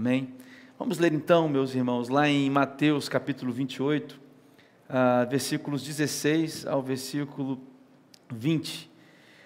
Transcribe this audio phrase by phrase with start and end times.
[0.00, 0.30] Amém?
[0.78, 4.12] Vamos ler então, meus irmãos, lá em Mateus capítulo 28,
[4.88, 7.60] uh, versículos 16 ao versículo
[8.32, 8.90] 20.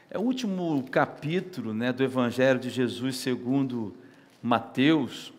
[0.09, 3.96] É o último capítulo né, do Evangelho de Jesus segundo
[4.40, 5.32] Mateus.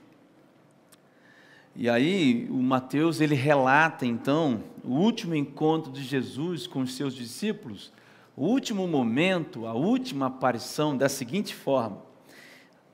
[1.73, 7.15] E aí o Mateus ele relata então o último encontro de Jesus com os seus
[7.15, 7.89] discípulos,
[8.35, 12.04] o último momento, a última aparição da seguinte forma: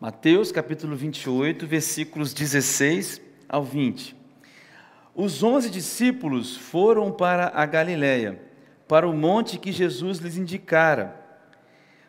[0.02, 4.16] Mateus capítulo 28, versículos 16 ao 20.
[5.14, 8.42] Os onze discípulos foram para a Galiléia,
[8.88, 11.24] para o monte que Jesus lhes indicara.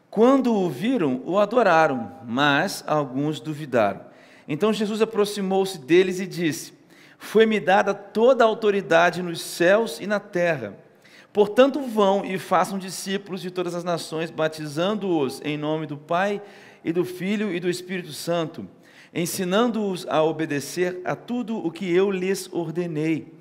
[0.08, 4.00] Quando o viram, o adoraram, mas alguns duvidaram.
[4.48, 6.72] Então Jesus aproximou-se deles e disse:
[7.18, 10.78] Foi-me dada toda a autoridade nos céus e na terra.
[11.30, 16.40] Portanto, vão e façam discípulos de todas as nações, batizando-os em nome do Pai
[16.84, 18.66] e do Filho e do Espírito Santo,
[19.14, 23.32] ensinando-os a obedecer a tudo o que eu lhes ordenei.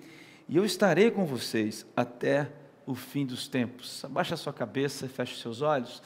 [0.47, 2.49] E eu estarei com vocês até
[2.85, 4.03] o fim dos tempos.
[4.03, 6.01] Abaixa a sua cabeça, feche seus olhos.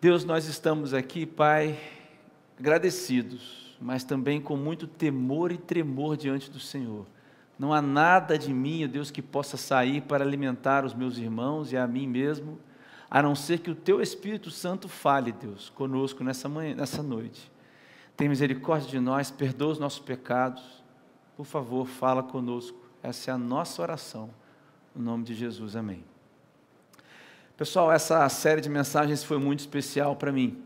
[0.00, 1.78] Deus, nós estamos aqui, Pai,
[2.58, 7.06] agradecidos, mas também com muito temor e tremor diante do Senhor.
[7.58, 11.76] Não há nada de mim, Deus, que possa sair para alimentar os meus irmãos e
[11.76, 12.58] a mim mesmo
[13.14, 17.52] a não ser que o teu Espírito Santo fale, Deus, conosco nessa manhã, nessa noite.
[18.16, 20.62] Tem misericórdia de nós, perdoa os nossos pecados.
[21.36, 22.78] Por favor, fala conosco.
[23.02, 24.30] Essa é a nossa oração.
[24.96, 26.02] No nome de Jesus, amém.
[27.54, 30.62] Pessoal, essa série de mensagens foi muito especial para mim,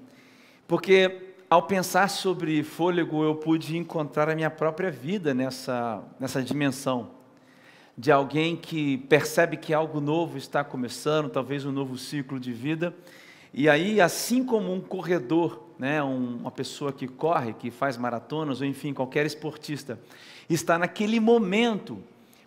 [0.69, 7.16] porque ao pensar sobre fôlego, eu pude encontrar a minha própria vida nessa, nessa dimensão
[7.97, 12.95] de alguém que percebe que algo novo está começando, talvez um novo ciclo de vida.
[13.55, 18.67] E aí, assim como um corredor, né, uma pessoa que corre, que faz maratonas, ou
[18.67, 19.99] enfim, qualquer esportista,
[20.49, 22.03] está naquele momento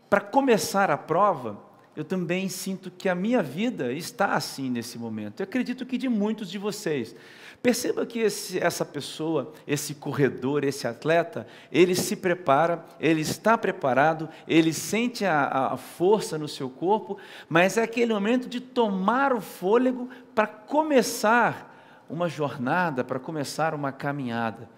[0.08, 1.58] para começar a prova,
[2.00, 5.41] eu também sinto que a minha vida está assim nesse momento.
[5.41, 7.13] Eu acredito que de muitos de vocês.
[7.62, 14.29] Perceba que esse, essa pessoa, esse corredor, esse atleta, ele se prepara, ele está preparado,
[14.47, 17.18] ele sente a, a força no seu corpo,
[17.50, 23.91] mas é aquele momento de tomar o fôlego para começar uma jornada, para começar uma
[23.91, 24.69] caminhada.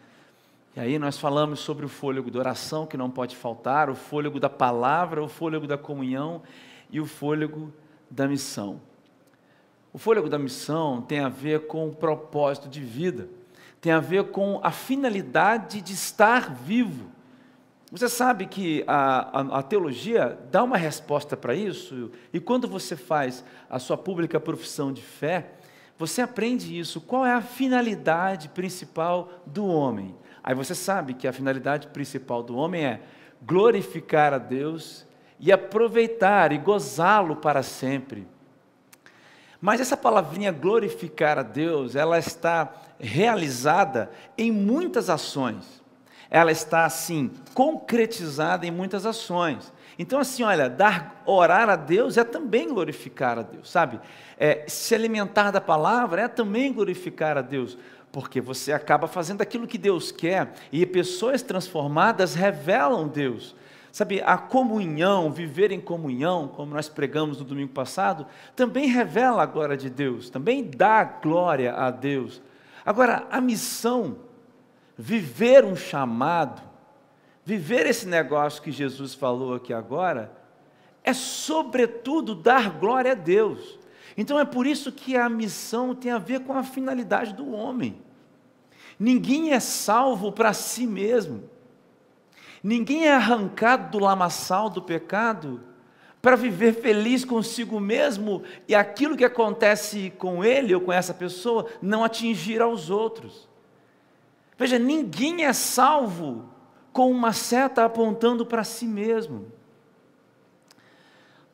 [0.75, 4.40] E aí nós falamos sobre o fôlego da oração, que não pode faltar, o fôlego
[4.40, 6.41] da palavra, o fôlego da comunhão
[6.91, 7.74] e o fôlego
[8.09, 8.81] da missão.
[9.94, 13.28] O fôlego da missão tem a ver com o propósito de vida,
[13.79, 17.09] tem a ver com a finalidade de estar vivo.
[17.91, 22.96] Você sabe que a, a, a teologia dá uma resposta para isso, e quando você
[22.96, 25.52] faz a sua pública profissão de fé,
[25.97, 27.02] você aprende isso.
[27.02, 30.16] Qual é a finalidade principal do homem?
[30.44, 33.02] Aí você sabe que a finalidade principal do homem é
[33.44, 35.06] glorificar a Deus
[35.41, 38.28] e aproveitar e gozá-lo para sempre.
[39.59, 45.81] Mas essa palavrinha glorificar a Deus, ela está realizada em muitas ações.
[46.29, 49.74] Ela está assim concretizada em muitas ações.
[49.97, 54.00] Então assim, olha, dar, orar a Deus é também glorificar a Deus, sabe?
[54.38, 57.78] É, se alimentar da palavra é também glorificar a Deus,
[58.12, 63.56] porque você acaba fazendo aquilo que Deus quer e pessoas transformadas revelam Deus.
[63.91, 68.25] Sabe, a comunhão, viver em comunhão, como nós pregamos no domingo passado,
[68.56, 72.41] também revela a glória de Deus, também dá glória a Deus.
[72.85, 74.18] Agora, a missão,
[74.97, 76.62] viver um chamado,
[77.44, 80.31] viver esse negócio que Jesus falou aqui agora,
[81.03, 83.78] é sobretudo dar glória a Deus.
[84.16, 88.02] Então é por isso que a missão tem a ver com a finalidade do homem.
[88.97, 91.44] Ninguém é salvo para si mesmo.
[92.63, 95.61] Ninguém é arrancado do lamaçal do pecado
[96.22, 101.66] para viver feliz consigo mesmo e aquilo que acontece com ele ou com essa pessoa
[101.81, 103.49] não atingir aos outros.
[104.57, 106.45] Veja, ninguém é salvo
[106.94, 109.52] com uma seta apontando para si mesmo.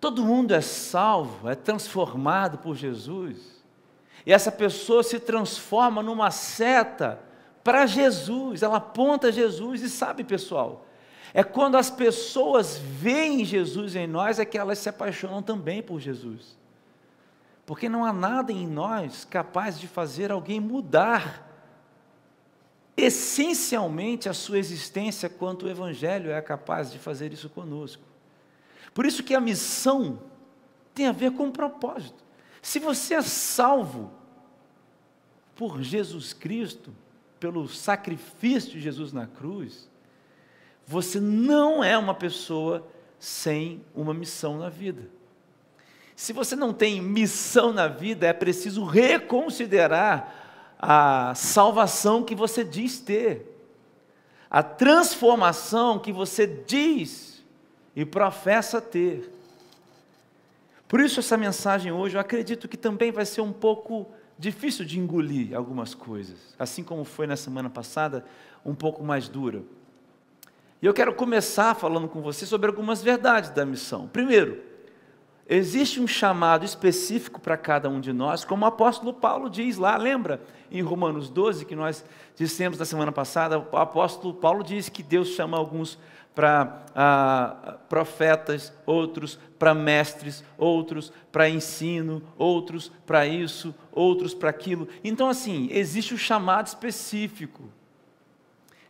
[0.01, 3.63] Todo mundo é salvo, é transformado por Jesus.
[4.25, 7.21] E essa pessoa se transforma numa seta
[7.63, 10.86] para Jesus, ela aponta Jesus e sabe, pessoal,
[11.37, 15.99] é quando as pessoas veem Jesus em nós, é que elas se apaixonam também por
[15.99, 16.57] Jesus.
[17.63, 21.47] Porque não há nada em nós capaz de fazer alguém mudar
[22.97, 28.01] essencialmente a sua existência, quanto o Evangelho é capaz de fazer isso conosco.
[28.91, 30.19] Por isso que a missão
[30.91, 32.25] tem a ver com o propósito.
[32.63, 34.11] Se você é salvo
[35.55, 36.91] por Jesus Cristo,
[37.39, 39.87] pelo sacrifício de Jesus na cruz,
[40.87, 42.87] você não é uma pessoa
[43.19, 45.09] sem uma missão na vida.
[46.15, 50.33] Se você não tem missão na vida, é preciso reconsiderar
[50.79, 53.53] a salvação que você diz ter,
[54.49, 57.43] a transformação que você diz
[57.93, 59.29] e professa ter.
[60.87, 64.07] Por isso, essa mensagem hoje, eu acredito que também vai ser um pouco
[64.39, 68.23] difícil de engolir algumas coisas, assim como foi na semana passada,
[68.65, 69.63] um pouco mais dura.
[70.81, 74.07] E eu quero começar falando com você sobre algumas verdades da missão.
[74.07, 74.61] Primeiro,
[75.49, 79.97] existe um chamado específico para cada um de nós, como o apóstolo Paulo diz lá,
[79.97, 85.01] lembra em Romanos 12 que nós dissemos na semana passada, o apóstolo Paulo diz que
[85.01, 85.97] Deus chama alguns
[86.35, 94.87] para ah, profetas, outros para mestres, outros para ensino, outros para isso, outros para aquilo.
[95.03, 97.63] Então, assim, existe um chamado específico.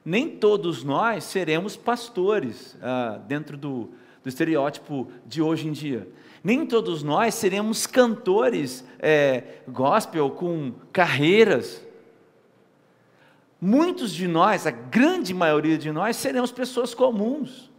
[0.07, 3.89] Nem todos nós seremos pastores ah, dentro do,
[4.23, 6.07] do estereótipo de hoje em dia.
[6.41, 11.85] Nem todos nós seremos cantores é, gospel com carreiras.
[13.59, 17.69] Muitos de nós, a grande maioria de nós, seremos pessoas comuns.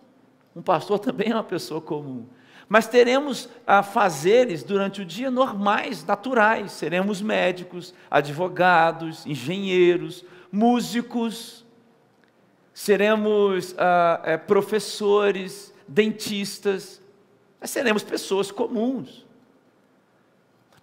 [0.55, 2.27] Um pastor também é uma pessoa comum.
[2.69, 6.73] Mas teremos a fazeres durante o dia normais, naturais.
[6.73, 11.67] Seremos médicos, advogados, engenheiros, músicos,
[12.79, 17.03] seremos ah, é, professores, dentistas,
[17.65, 19.27] seremos pessoas comuns.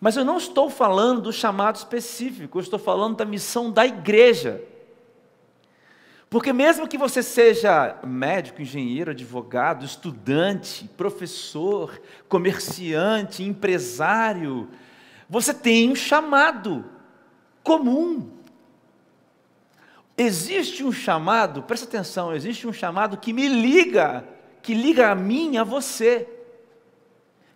[0.02, 4.62] Mas eu não estou falando do chamado específico, eu estou falando da missão da igreja.
[6.30, 14.68] Porque mesmo que você seja médico, engenheiro, advogado, estudante, professor, comerciante, empresário,
[15.30, 16.84] você tem um chamado
[17.64, 18.35] comum.
[20.18, 24.24] Existe um chamado, presta atenção, existe um chamado que me liga,
[24.62, 26.28] que liga a mim a você,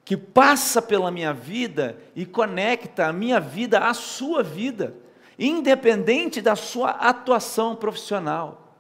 [0.04, 4.96] que passa pela minha vida e conecta a minha vida à sua vida
[5.40, 8.76] independente da sua atuação profissional.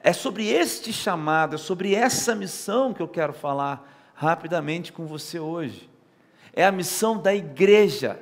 [0.00, 5.38] É sobre este chamado, é sobre essa missão que eu quero falar rapidamente com você
[5.38, 5.88] hoje.
[6.52, 8.20] É a missão da igreja.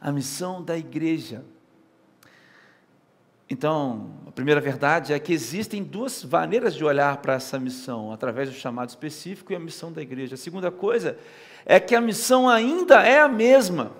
[0.00, 1.42] A missão da igreja.
[3.50, 8.48] Então, a primeira verdade é que existem duas maneiras de olhar para essa missão, através
[8.48, 10.36] do chamado específico e a missão da igreja.
[10.36, 11.18] A segunda coisa
[11.66, 13.92] é que a missão ainda é a mesma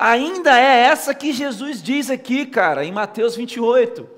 [0.00, 4.08] ainda é essa que Jesus diz aqui, cara, em Mateus 28.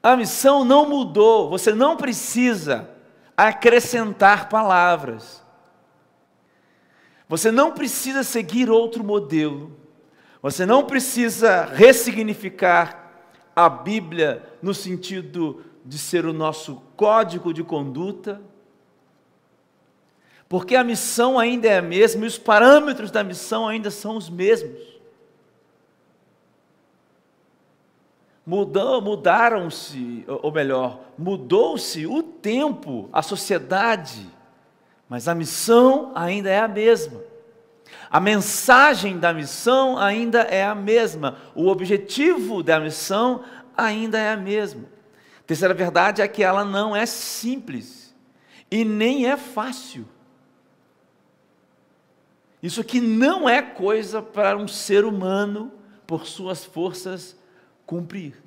[0.00, 2.88] A missão não mudou, você não precisa
[3.36, 5.42] acrescentar palavras.
[7.28, 9.76] Você não precisa seguir outro modelo.
[10.46, 13.10] Você não precisa ressignificar
[13.54, 18.40] a Bíblia no sentido de ser o nosso código de conduta
[20.48, 24.30] porque a missão ainda é a mesma e os parâmetros da missão ainda são os
[24.30, 24.80] mesmos.
[28.46, 34.24] Mudaram-se, ou melhor, mudou-se o tempo, a sociedade,
[35.08, 37.25] mas a missão ainda é a mesma.
[38.10, 41.38] A mensagem da missão ainda é a mesma.
[41.54, 43.44] O objetivo da missão
[43.76, 44.84] ainda é a mesma.
[45.46, 48.14] Terceira verdade é que ela não é simples
[48.70, 50.06] e nem é fácil.
[52.62, 55.72] Isso aqui não é coisa para um ser humano,
[56.06, 57.36] por suas forças,
[57.84, 58.42] cumprir.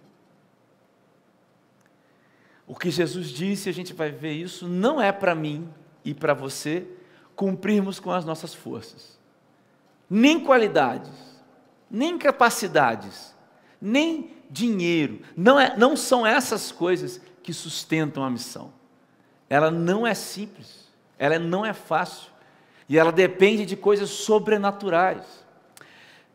[2.65, 5.69] O que Jesus disse, a gente vai ver isso, não é para mim
[6.05, 6.85] e para você
[7.35, 9.18] cumprirmos com as nossas forças,
[10.09, 11.11] nem qualidades,
[11.89, 13.35] nem capacidades,
[13.81, 15.21] nem dinheiro.
[15.37, 18.73] Não, é, não são essas coisas que sustentam a missão.
[19.49, 20.87] Ela não é simples,
[21.17, 22.29] ela não é fácil.
[22.87, 25.23] E ela depende de coisas sobrenaturais.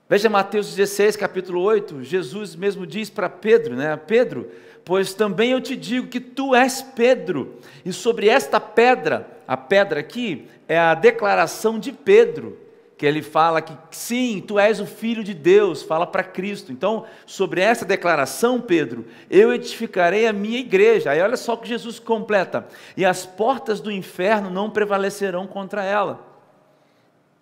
[0.08, 3.96] Veja Mateus 16, capítulo 8, Jesus mesmo diz para Pedro, né?
[3.96, 4.50] Pedro,
[4.84, 10.00] pois também eu te digo que tu és Pedro, e sobre esta pedra, a pedra
[10.00, 12.58] aqui é a declaração de Pedro,
[12.96, 16.70] que ele fala que sim, tu és o filho de Deus, fala para Cristo.
[16.70, 21.10] Então, sobre essa declaração, Pedro, eu edificarei a minha igreja.
[21.10, 25.82] Aí olha só o que Jesus completa: e as portas do inferno não prevalecerão contra
[25.82, 26.24] ela.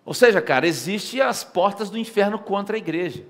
[0.05, 3.23] Ou seja, cara, existem as portas do inferno contra a igreja.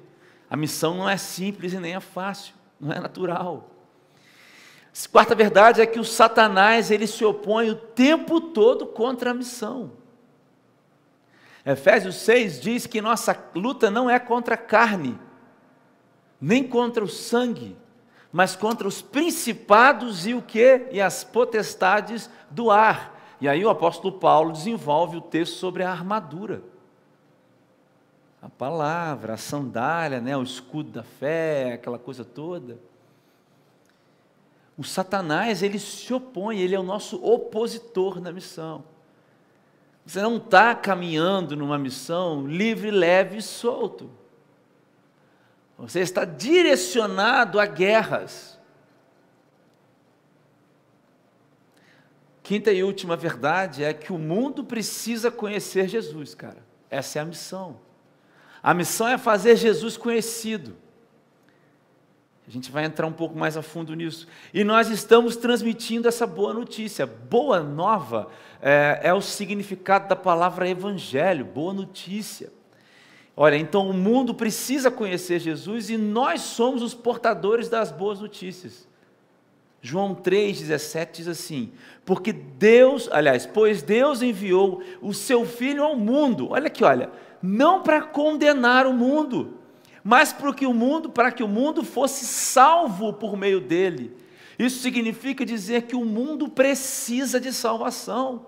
[0.49, 3.69] A missão não é simples e nem é fácil, não é natural.
[5.11, 10.02] Quarta verdade é que o Satanás ele se opõe o tempo todo contra a missão.
[11.65, 15.17] Efésios 6 diz que nossa luta não é contra a carne,
[16.39, 17.77] nem contra o sangue,
[18.31, 20.87] mas contra os principados e o que?
[20.91, 23.17] E as potestades do ar.
[23.39, 26.63] E aí o apóstolo Paulo desenvolve o texto sobre a armadura.
[28.41, 32.77] A palavra, a sandália, né, o escudo da fé, aquela coisa toda.
[34.77, 38.83] O Satanás, ele se opõe, ele é o nosso opositor na missão.
[40.05, 44.09] Você não está caminhando numa missão livre, leve e solto.
[45.77, 48.59] Você está direcionado a guerras.
[52.41, 56.63] Quinta e última verdade é que o mundo precisa conhecer Jesus, cara.
[56.89, 57.79] Essa é a missão.
[58.61, 60.75] A missão é fazer Jesus conhecido.
[62.47, 64.27] A gente vai entrar um pouco mais a fundo nisso.
[64.53, 67.05] E nós estamos transmitindo essa boa notícia.
[67.05, 68.27] Boa nova
[68.61, 72.51] é, é o significado da palavra evangelho, boa notícia.
[73.35, 78.87] Olha, então o mundo precisa conhecer Jesus e nós somos os portadores das boas notícias.
[79.81, 81.71] João 3,17 diz assim:
[82.05, 87.09] Porque Deus, aliás, pois Deus enviou o seu Filho ao mundo, olha aqui, olha,
[87.41, 89.57] não para condenar o mundo,
[90.03, 94.15] mas para que o mundo, para que o mundo fosse salvo por meio dele.
[94.59, 98.47] Isso significa dizer que o mundo precisa de salvação.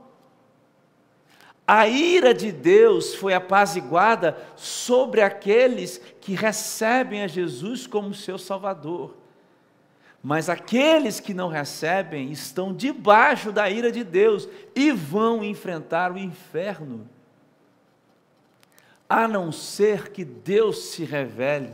[1.67, 9.17] A ira de Deus foi apaziguada sobre aqueles que recebem a Jesus como seu Salvador.
[10.21, 16.17] Mas aqueles que não recebem estão debaixo da ira de Deus e vão enfrentar o
[16.17, 17.09] inferno.
[19.07, 21.71] A não ser que Deus se revele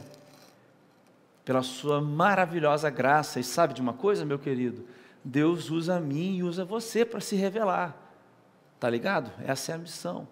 [1.45, 3.39] pela sua maravilhosa graça.
[3.39, 4.85] E sabe de uma coisa, meu querido?
[5.23, 7.95] Deus usa mim e usa você para se revelar.
[8.79, 9.31] Tá ligado?
[9.45, 10.27] Essa é a missão.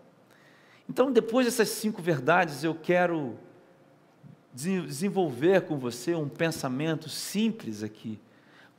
[0.89, 3.37] Então, depois dessas cinco verdades, eu quero
[4.51, 8.19] desenvolver com você um pensamento simples aqui,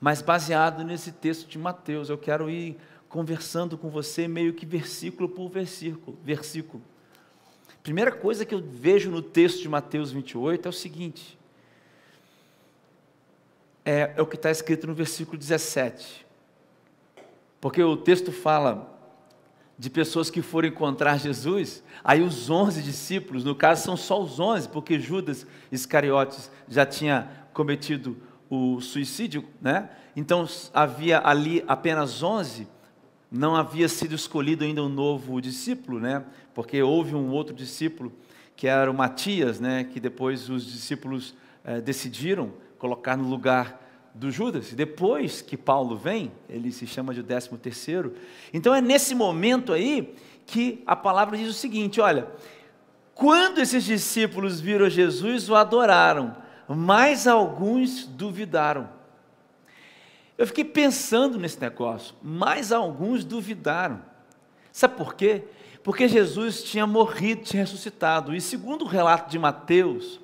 [0.00, 2.10] mas baseado nesse texto de Mateus.
[2.10, 2.76] Eu quero ir
[3.08, 6.18] conversando com você meio que versículo por versículo.
[6.24, 6.82] versículo.
[7.82, 11.38] Primeira coisa que eu vejo no texto de Mateus 28 é o seguinte:
[13.84, 16.26] é, é o que está escrito no versículo 17.
[17.60, 18.98] Porque o texto fala
[19.78, 24.38] de pessoas que foram encontrar Jesus, aí os onze discípulos, no caso são só os
[24.38, 28.18] onze, porque Judas Iscariotes já tinha cometido
[28.50, 29.88] o suicídio, né?
[30.14, 32.68] Então havia ali apenas onze,
[33.30, 36.24] não havia sido escolhido ainda um novo discípulo, né?
[36.52, 38.12] Porque houve um outro discípulo
[38.56, 39.84] que era o Matias, né?
[39.84, 41.34] Que depois os discípulos
[41.64, 43.80] eh, decidiram colocar no lugar
[44.14, 44.72] do Judas.
[44.72, 48.14] Depois que Paulo vem, ele se chama de décimo terceiro.
[48.52, 52.26] Então é nesse momento aí que a palavra diz o seguinte: olha,
[53.14, 58.88] quando esses discípulos viram Jesus, o adoraram, mas alguns duvidaram.
[60.40, 64.00] Eu fiquei pensando nesse negócio, mas alguns duvidaram.
[64.72, 65.44] Sabe por quê?
[65.84, 68.34] Porque Jesus tinha morrido, tinha ressuscitado.
[68.34, 70.18] E segundo o relato de Mateus,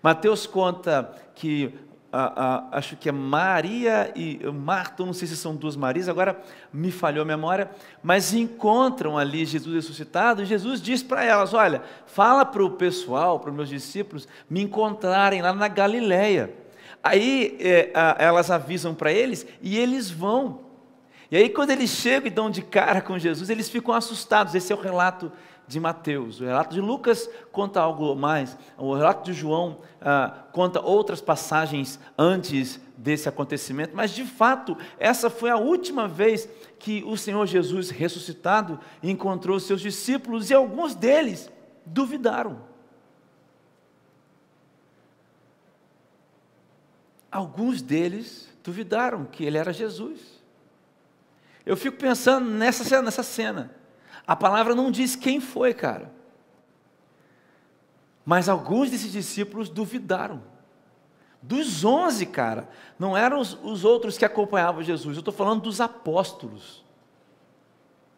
[0.00, 1.74] Mateus conta que
[2.70, 6.40] acho que é Maria e Marta, não sei se são duas Marias, agora
[6.72, 7.68] me falhou a memória,
[8.00, 13.40] mas encontram ali Jesus ressuscitado, e Jesus diz para elas: Olha, fala para o pessoal,
[13.40, 16.67] para os meus discípulos, me encontrarem lá na Galileia.
[17.08, 20.60] Aí é, a, elas avisam para eles e eles vão.
[21.30, 24.54] E aí, quando eles chegam e dão de cara com Jesus, eles ficam assustados.
[24.54, 25.30] Esse é o relato
[25.66, 26.40] de Mateus.
[26.40, 28.56] O relato de Lucas conta algo mais.
[28.78, 33.94] O relato de João ah, conta outras passagens antes desse acontecimento.
[33.94, 36.48] Mas, de fato, essa foi a última vez
[36.78, 41.50] que o Senhor Jesus ressuscitado encontrou seus discípulos e alguns deles
[41.84, 42.60] duvidaram.
[47.38, 50.42] Alguns deles duvidaram que ele era Jesus.
[51.64, 53.70] Eu fico pensando nessa cena, nessa cena.
[54.26, 56.12] A palavra não diz quem foi, cara.
[58.24, 60.42] Mas alguns desses discípulos duvidaram.
[61.40, 62.68] Dos onze, cara,
[62.98, 66.84] não eram os, os outros que acompanhavam Jesus, eu estou falando dos apóstolos.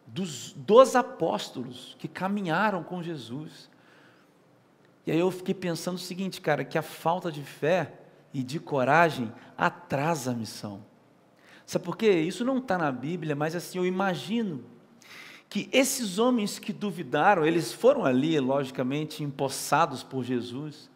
[0.07, 3.69] Dos, dos apóstolos que caminharam com Jesus.
[5.05, 8.00] E aí eu fiquei pensando o seguinte, cara, que a falta de fé
[8.33, 10.83] e de coragem atrasa a missão.
[11.65, 12.11] Sabe por quê?
[12.11, 14.63] Isso não está na Bíblia, mas assim, eu imagino
[15.49, 20.89] que esses homens que duvidaram, eles foram ali, logicamente, empossados por Jesus,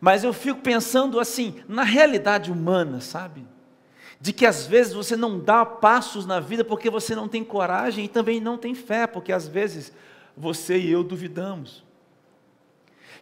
[0.00, 3.46] mas eu fico pensando assim, na realidade humana, sabe?
[4.20, 8.04] De que às vezes você não dá passos na vida porque você não tem coragem
[8.04, 9.92] e também não tem fé, porque às vezes
[10.36, 11.84] você e eu duvidamos.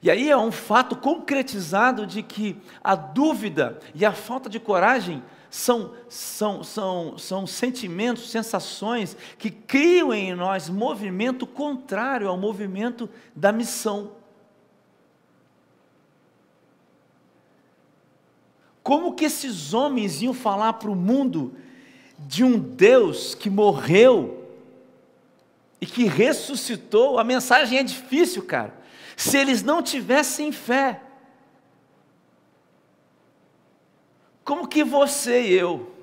[0.03, 5.23] E aí é um fato concretizado de que a dúvida e a falta de coragem
[5.51, 13.53] são, são, são, são sentimentos, sensações que criam em nós movimento contrário ao movimento da
[13.53, 14.13] missão.
[18.83, 21.55] Como que esses homens iam falar para o mundo
[22.19, 24.49] de um Deus que morreu
[25.79, 27.19] e que ressuscitou?
[27.19, 28.80] A mensagem é difícil, cara.
[29.21, 31.03] Se eles não tivessem fé,
[34.43, 35.95] como que você e eu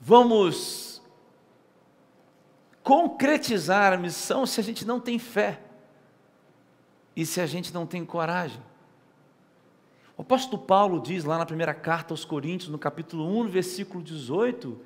[0.00, 1.02] vamos
[2.82, 5.60] concretizar a missão se a gente não tem fé
[7.14, 8.62] e se a gente não tem coragem?
[10.16, 14.80] O apóstolo Paulo diz lá na primeira carta aos Coríntios, no capítulo 1, versículo 18,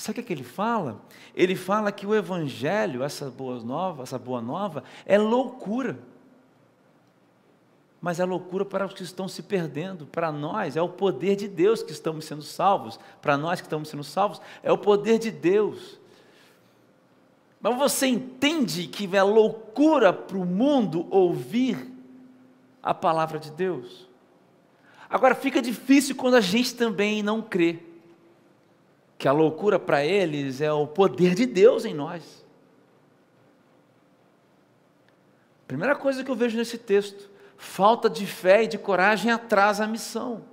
[0.00, 1.00] sabe o que, é que ele fala?
[1.34, 5.98] Ele fala que o evangelho, essa boa nova, essa boa nova, é loucura
[8.06, 10.06] mas é loucura para os que estão se perdendo.
[10.06, 13.00] Para nós, é o poder de Deus que estamos sendo salvos.
[13.20, 15.98] Para nós que estamos sendo salvos, é o poder de Deus.
[17.60, 21.90] Mas você entende que é loucura para o mundo ouvir
[22.80, 24.06] a palavra de Deus?
[25.10, 27.80] Agora fica difícil quando a gente também não crê
[29.18, 32.44] que a loucura para eles é o poder de Deus em nós.
[35.66, 39.88] Primeira coisa que eu vejo nesse texto, falta de fé e de coragem atrasa a
[39.88, 40.44] missão.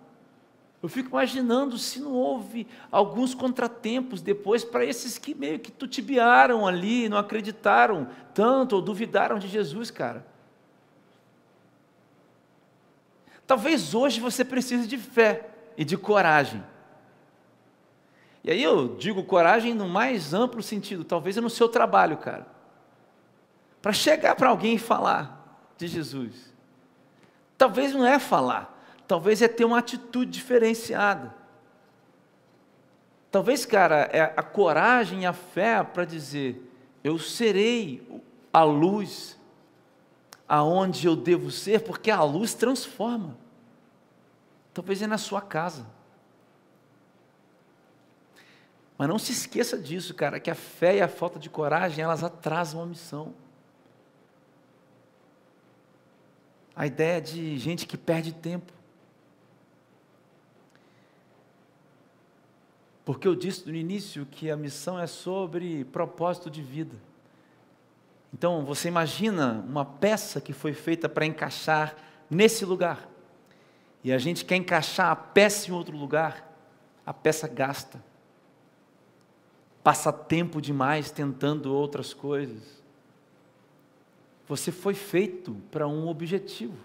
[0.82, 6.68] Eu fico imaginando se não houve alguns contratempos depois para esses que meio que tutibiaram
[6.68, 10.26] ali, não acreditaram tanto ou duvidaram de Jesus, cara.
[13.46, 16.64] Talvez hoje você precise de fé e de coragem.
[18.44, 22.46] E aí eu digo coragem no mais amplo sentido, talvez é no seu trabalho, cara.
[23.82, 26.54] Para chegar para alguém e falar de Jesus.
[27.58, 31.34] Talvez não é falar, talvez é ter uma atitude diferenciada.
[33.32, 36.70] Talvez, cara, é a coragem e a fé para dizer:
[37.04, 39.40] eu serei a luz
[40.48, 43.38] aonde eu devo ser, porque a luz transforma.
[44.74, 45.86] Talvez é na sua casa.
[48.98, 52.24] Mas não se esqueça disso, cara, que a fé e a falta de coragem, elas
[52.24, 53.34] atrasam a missão.
[56.76, 58.72] a ideia de gente que perde tempo.
[63.06, 66.96] Porque eu disse no início que a missão é sobre propósito de vida.
[68.34, 71.96] Então, você imagina uma peça que foi feita para encaixar
[72.30, 73.08] nesse lugar.
[74.04, 76.50] E a gente quer encaixar a peça em outro lugar,
[77.06, 78.04] a peça gasta.
[79.84, 82.82] Passa tempo demais tentando outras coisas.
[84.48, 86.78] Você foi feito para um objetivo.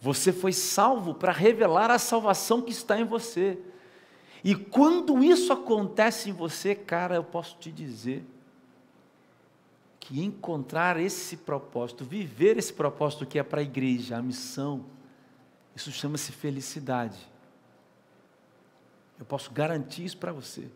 [0.00, 3.58] Você foi salvo para revelar a salvação que está em você.
[4.42, 8.24] E quando isso acontece em você, cara, eu posso te dizer
[9.98, 14.84] que encontrar esse propósito, viver esse propósito que é para a igreja, a missão,
[15.74, 17.18] isso chama-se felicidade.
[19.18, 20.68] Eu posso garantir isso para você.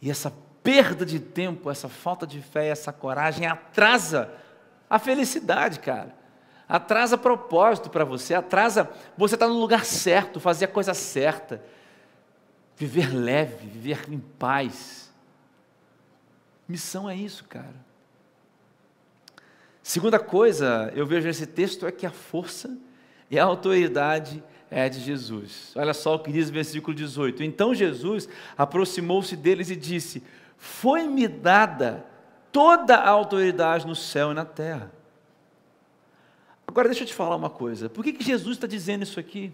[0.00, 0.32] E essa
[0.62, 4.30] perda de tempo, essa falta de fé, essa coragem atrasa
[4.88, 6.14] a felicidade, cara.
[6.68, 11.62] Atrasa propósito para você, atrasa você estar tá no lugar certo, fazer a coisa certa,
[12.76, 15.10] viver leve, viver em paz.
[16.68, 17.88] Missão é isso, cara.
[19.82, 22.76] Segunda coisa, eu vejo nesse texto é que a força
[23.30, 25.72] e a autoridade é de Jesus.
[25.76, 27.42] Olha só o que diz o versículo 18.
[27.42, 30.22] Então Jesus aproximou-se deles e disse:
[30.56, 32.04] Foi-me dada
[32.52, 34.92] toda a autoridade no céu e na terra.
[36.66, 37.88] Agora deixa eu te falar uma coisa.
[37.88, 39.52] Por que, que Jesus está dizendo isso aqui?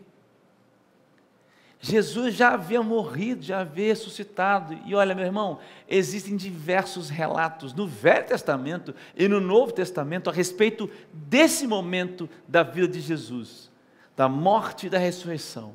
[1.84, 4.78] Jesus já havia morrido, já havia ressuscitado.
[4.86, 10.32] E olha, meu irmão, existem diversos relatos no Velho Testamento e no Novo Testamento a
[10.32, 13.70] respeito desse momento da vida de Jesus,
[14.16, 15.74] da morte e da ressurreição.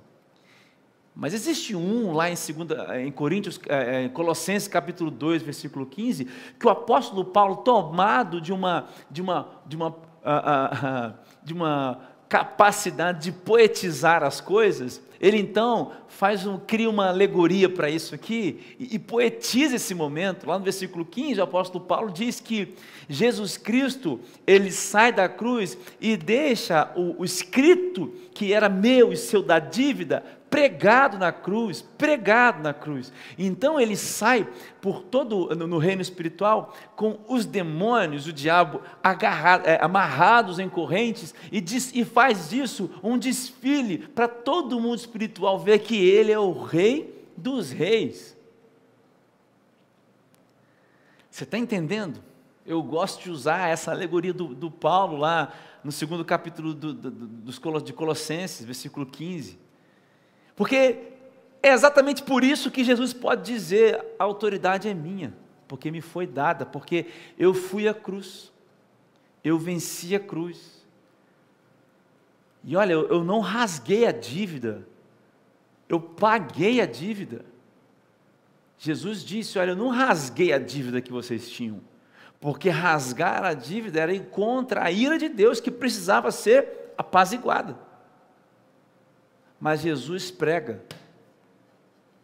[1.15, 6.25] Mas existe um lá em, segunda, em Coríntios, é, é Colossenses capítulo 2, versículo 15,
[6.58, 9.95] que o apóstolo Paulo, tomado de uma, de uma, de uma,
[11.43, 11.99] de uma
[12.30, 18.76] capacidade de poetizar as coisas, ele então faz um, cria uma alegoria para isso aqui
[18.80, 20.48] e, e, poetiza esse momento.
[20.48, 22.74] Lá no versículo 15, o apóstolo Paulo diz que
[23.10, 29.18] Jesus Cristo, ele sai da cruz e deixa o, o escrito que era meu e
[29.18, 33.14] seu da dívida pregado na cruz, pregado na cruz.
[33.38, 34.48] Então ele sai
[34.82, 41.34] por todo no reino espiritual com os demônios, o diabo agarrado, é, amarrados em correntes
[41.52, 46.40] e, diz, e faz disso um desfile para todo mundo espiritual ver que ele é
[46.40, 48.38] o rei dos reis.
[51.30, 52.22] Você está entendendo?
[52.66, 57.12] Eu gosto de usar essa alegoria do, do Paulo lá no segundo capítulo do, do,
[57.12, 59.69] dos, de Colossenses, versículo 15.
[60.60, 60.98] Porque
[61.63, 65.34] é exatamente por isso que Jesus pode dizer: a autoridade é minha,
[65.69, 67.06] porque me foi dada, porque
[67.38, 68.52] eu fui à cruz,
[69.41, 70.86] eu venci a cruz.
[72.62, 74.86] E olha, eu, não rasguei a dívida,
[75.88, 77.45] eu paguei a dívida.
[78.78, 81.80] Jesus disse: Olha, eu não rasguei a dívida que vocês tinham,
[82.38, 87.88] porque rasgar a dívida era ir contra a ira de Deus que precisava ser apaziguada.
[89.60, 90.84] Mas Jesus prega,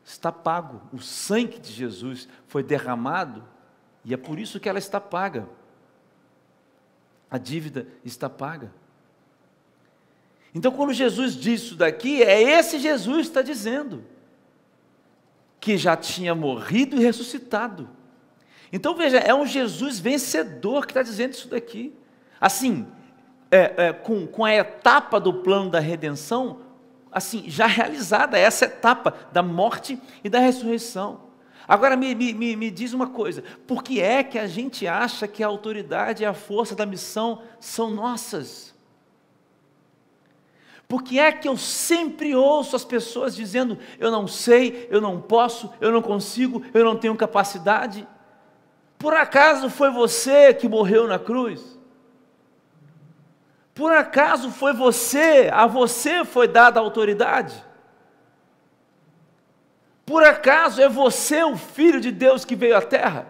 [0.03, 3.43] está pago, o sangue de Jesus foi derramado
[4.03, 5.47] e é por isso que ela está paga.
[7.29, 8.71] A dívida está paga.
[10.53, 14.05] Então, quando Jesus diz isso daqui, é esse Jesus que está dizendo,
[15.59, 17.89] que já tinha morrido e ressuscitado.
[18.71, 21.93] Então veja, é um Jesus vencedor que está dizendo isso daqui.
[22.39, 22.85] Assim,
[23.49, 26.59] é, é, com, com a etapa do plano da redenção,
[27.15, 31.21] assim, já realizada, essa etapa da morte e da ressurreição.
[31.65, 35.41] Agora me, me, me diz uma coisa: por que é que a gente acha que
[35.41, 38.75] a autoridade e a força da missão são nossas?
[40.89, 45.21] Por que é que eu sempre ouço as pessoas dizendo: eu não sei, eu não
[45.21, 48.05] posso, eu não consigo, eu não tenho capacidade?
[48.99, 51.74] Por acaso foi você que morreu na cruz?
[53.75, 57.61] Por acaso foi você, a você foi dada autoridade?
[60.05, 63.27] Por acaso é você o filho de Deus que veio à terra?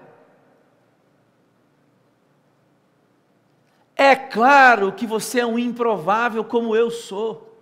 [3.95, 7.59] É claro que você é um improvável como eu sou.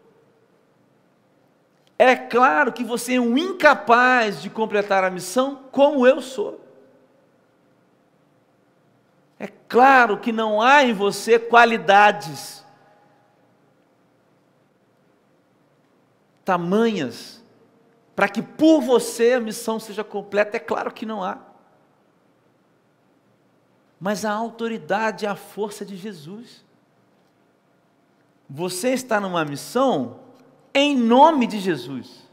[1.98, 6.60] É claro que você é um incapaz de completar a missão como eu sou.
[9.40, 12.63] É claro que não há em você qualidades
[16.44, 17.44] tamanhas
[18.16, 20.58] para que por você a missão seja completa.
[20.58, 21.40] É claro que não há.
[24.00, 26.64] Mas a autoridade é a força de Jesus.
[28.50, 30.20] Você está numa missão
[30.74, 32.24] em nome de Jesus.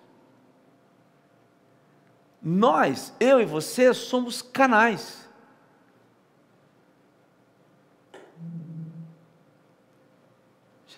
[2.42, 5.20] Nós, eu e você, somos canais.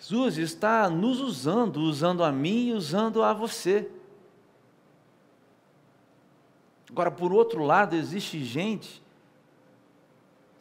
[0.03, 3.89] Jesus está nos usando, usando a mim e usando a você.
[6.91, 9.01] Agora, por outro lado, existe gente,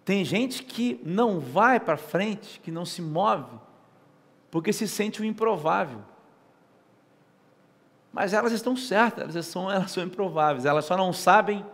[0.05, 3.59] tem gente que não vai para frente, que não se move,
[4.51, 6.01] porque se sente o improvável.
[8.13, 11.65] Mas elas estão certas, elas são, elas são improváveis, elas só não sabem,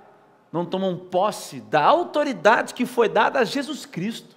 [0.54, 4.37] não tomam posse da autoridade que foi dada a Jesus Cristo.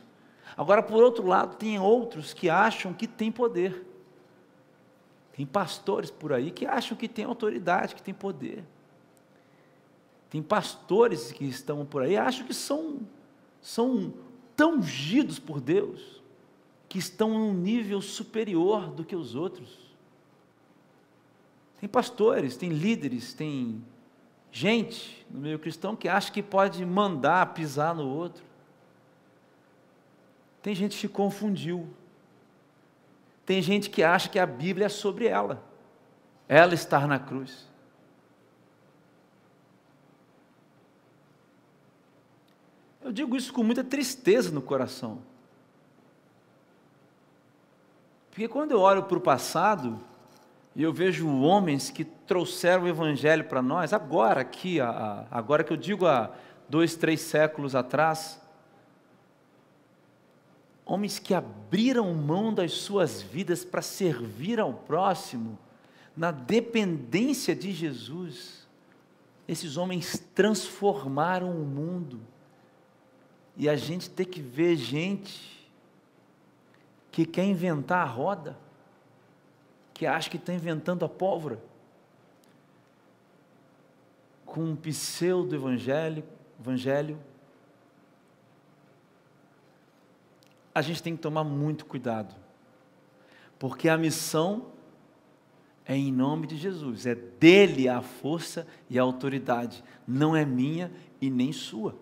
[0.61, 3.83] Agora, por outro lado, tem outros que acham que tem poder.
[5.33, 8.62] Tem pastores por aí que acham que tem autoridade, que tem poder.
[10.29, 13.01] Tem pastores que estão por aí, acham que são,
[13.62, 14.12] são
[14.55, 16.23] tão ungidos por Deus,
[16.90, 19.79] que estão num nível superior do que os outros.
[21.81, 23.83] Tem pastores, tem líderes, tem
[24.53, 28.50] gente no meio cristão que acha que pode mandar pisar no outro.
[30.62, 31.88] Tem gente que confundiu.
[33.46, 35.62] Tem gente que acha que a Bíblia é sobre ela.
[36.49, 37.68] Ela estar na cruz.
[43.03, 45.18] Eu digo isso com muita tristeza no coração.
[48.31, 50.01] Porque quando eu olho para o passado,
[50.77, 54.79] e eu vejo homens que trouxeram o Evangelho para nós, agora aqui,
[55.31, 56.31] agora que eu digo há
[56.68, 58.40] dois, três séculos atrás,
[60.90, 65.57] homens que abriram mão das suas vidas para servir ao próximo,
[66.16, 68.66] na dependência de Jesus,
[69.46, 72.20] esses homens transformaram o mundo.
[73.57, 75.64] E a gente tem que ver gente
[77.12, 78.59] que quer inventar a roda
[79.94, 81.62] que acha que está inventando a pólvora
[84.44, 86.24] com um pseudo evangelho,
[86.59, 87.16] evangelho.
[90.74, 92.35] A gente tem que tomar muito cuidado,
[93.59, 94.66] porque a missão
[95.85, 100.92] é em nome de Jesus, é dele a força e a autoridade, não é minha
[101.20, 101.96] e nem sua.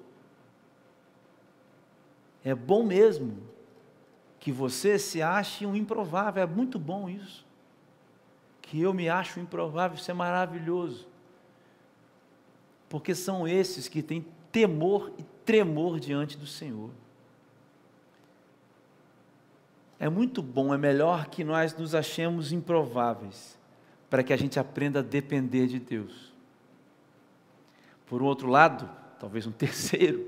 [2.45, 3.37] É bom mesmo
[4.39, 7.47] que você se ache um improvável, é muito bom isso.
[8.63, 11.09] Que eu me acho improvável, isso é maravilhoso.
[12.89, 16.91] Porque são esses que têm temor e tremor diante do Senhor.
[20.01, 23.59] É muito bom, é melhor que nós nos achemos improváveis
[24.09, 26.33] para que a gente aprenda a depender de Deus.
[28.07, 30.25] Por outro lado, talvez um terceiro,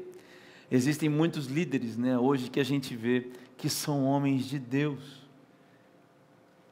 [0.70, 5.20] existem muitos líderes, né, hoje que a gente vê que são homens de Deus,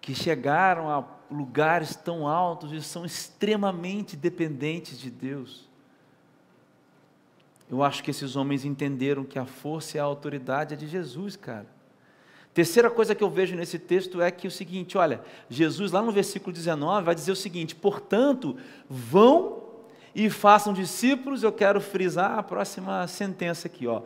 [0.01, 5.69] que chegaram a lugares tão altos e são extremamente dependentes de Deus.
[7.71, 11.37] Eu acho que esses homens entenderam que a força e a autoridade é de Jesus,
[11.37, 11.67] cara.
[12.55, 16.11] Terceira coisa que eu vejo nesse texto é que o seguinte, olha, Jesus lá no
[16.11, 18.57] versículo 19 vai dizer o seguinte: "Portanto,
[18.89, 19.63] vão
[20.15, 21.43] e façam discípulos".
[21.43, 24.03] Eu quero frisar a próxima sentença aqui, ó.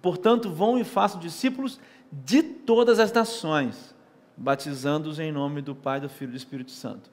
[0.00, 1.80] "Portanto, vão e façam discípulos
[2.12, 3.94] de todas as nações,
[4.36, 7.10] batizando-os em nome do Pai, do Filho e do Espírito Santo".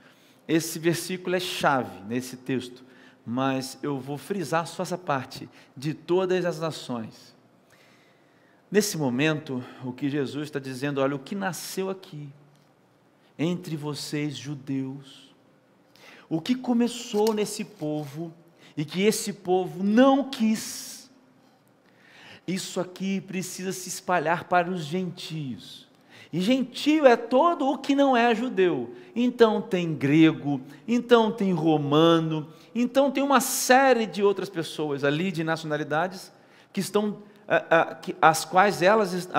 [0.47, 2.83] Esse versículo é chave nesse texto,
[3.25, 7.32] mas eu vou frisar só essa parte, de todas as nações.
[8.73, 12.27] Nesse momento, o que Jesus está dizendo, olha, o que nasceu aqui,
[13.37, 15.31] entre vocês judeus,
[16.27, 18.33] o que começou nesse povo
[18.75, 21.07] e que esse povo não quis,
[22.47, 25.87] isso aqui precisa se espalhar para os gentios.
[26.31, 28.95] E gentio é todo o que não é judeu.
[29.15, 35.43] Então tem grego, então tem romano, então tem uma série de outras pessoas ali de
[35.43, 36.33] nacionalidades
[36.73, 37.21] que estão
[38.21, 39.29] as quais elas,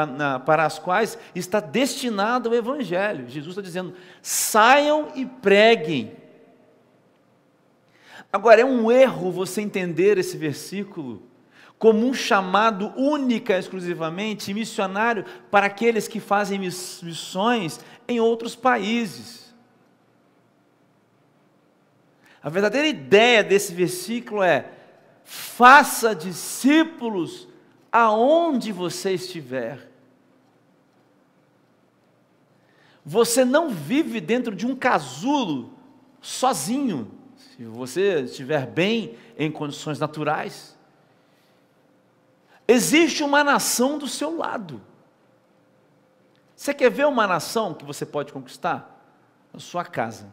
[0.45, 3.29] para as quais está destinado o Evangelho.
[3.29, 6.17] Jesus está dizendo: saiam e preguem.
[8.33, 11.23] Agora, é um erro você entender esse versículo
[11.79, 19.55] como um chamado única, exclusivamente, missionário para aqueles que fazem missões em outros países.
[22.43, 24.71] A verdadeira ideia desse versículo é:
[25.25, 27.49] faça discípulos
[27.95, 29.89] aonde você estiver.
[33.07, 35.73] Você não vive dentro de um casulo
[36.21, 37.09] sozinho.
[37.37, 40.77] Se você estiver bem em condições naturais,
[42.67, 44.83] existe uma nação do seu lado.
[46.57, 48.91] Você quer ver uma nação que você pode conquistar?
[49.53, 50.33] Na sua casa.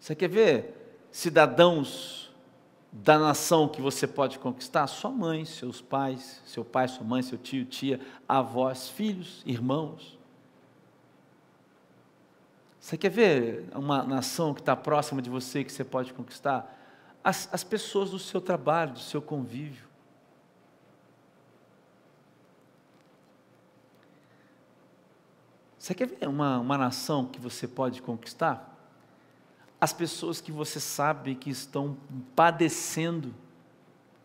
[0.00, 2.23] Você quer ver cidadãos
[2.96, 4.86] da nação que você pode conquistar?
[4.86, 10.16] Sua mãe, seus pais, seu pai, sua mãe, seu tio, tia, avós, filhos, irmãos.
[12.78, 16.72] Você quer ver uma nação que está próxima de você que você pode conquistar?
[17.24, 19.88] As, as pessoas do seu trabalho, do seu convívio.
[25.76, 28.73] Você quer ver uma, uma nação que você pode conquistar?
[29.84, 31.94] As pessoas que você sabe que estão
[32.34, 33.34] padecendo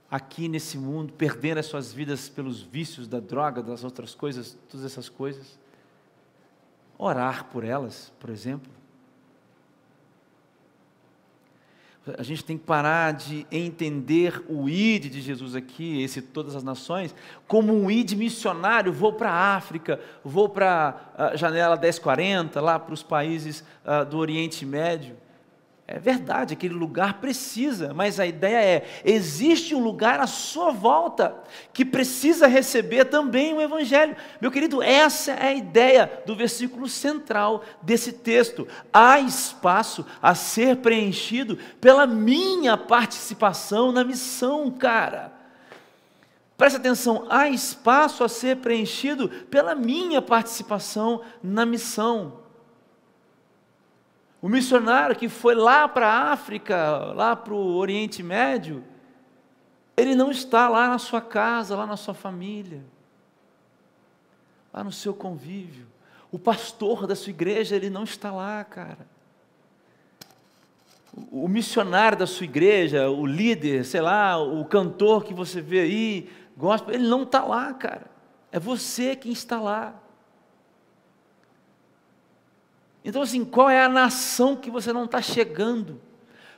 [0.10, 4.86] aqui nesse mundo, perdendo as suas vidas pelos vícios da droga, das outras coisas, todas
[4.86, 5.60] essas coisas.
[6.98, 8.72] Orar por elas, por exemplo.
[12.18, 16.64] A gente tem que parar de entender o ID de Jesus aqui, esse todas as
[16.64, 17.14] nações,
[17.50, 18.94] como um ID missionário.
[18.94, 24.18] Vou para a África, vou para a janela 1040, lá para os países uh, do
[24.18, 25.18] Oriente Médio.
[25.92, 31.36] É verdade, aquele lugar precisa, mas a ideia é: existe um lugar à sua volta
[31.74, 34.16] que precisa receber também o Evangelho.
[34.40, 38.68] Meu querido, essa é a ideia do versículo central desse texto.
[38.94, 45.34] Há espaço a ser preenchido pela minha participação na missão, cara.
[46.56, 52.39] Presta atenção, há espaço a ser preenchido pela minha participação na missão.
[54.42, 58.84] O missionário que foi lá para a África, lá para o Oriente Médio,
[59.98, 62.82] ele não está lá na sua casa, lá na sua família,
[64.74, 65.88] lá no seu convívio.
[66.32, 69.06] O pastor da sua igreja, ele não está lá, cara.
[71.32, 76.32] O missionário da sua igreja, o líder, sei lá, o cantor que você vê aí,
[76.56, 78.10] gosta, ele não está lá, cara.
[78.52, 79.94] É você quem está lá.
[83.04, 86.02] Então, assim, qual é a nação que você não está chegando?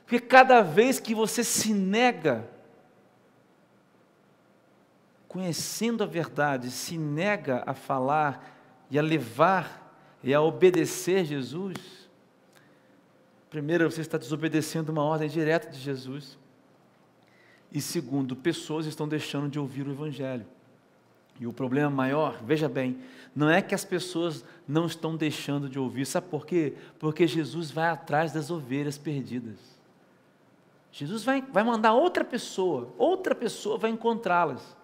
[0.04, 2.48] Porque cada vez que você se nega,
[5.28, 8.58] conhecendo a verdade, se nega a falar
[8.90, 9.80] e a levar
[10.22, 11.76] e a obedecer Jesus,
[13.48, 16.38] primeiro, você está desobedecendo uma ordem direta de Jesus.
[17.70, 20.46] E segundo, pessoas estão deixando de ouvir o Evangelho.
[21.40, 22.98] E o problema maior, veja bem,
[23.34, 26.74] não é que as pessoas não estão deixando de ouvir, sabe por quê?
[26.98, 29.58] Porque Jesus vai atrás das ovelhas perdidas.
[30.92, 34.76] Jesus vai, vai mandar outra pessoa, outra pessoa vai encontrá-las.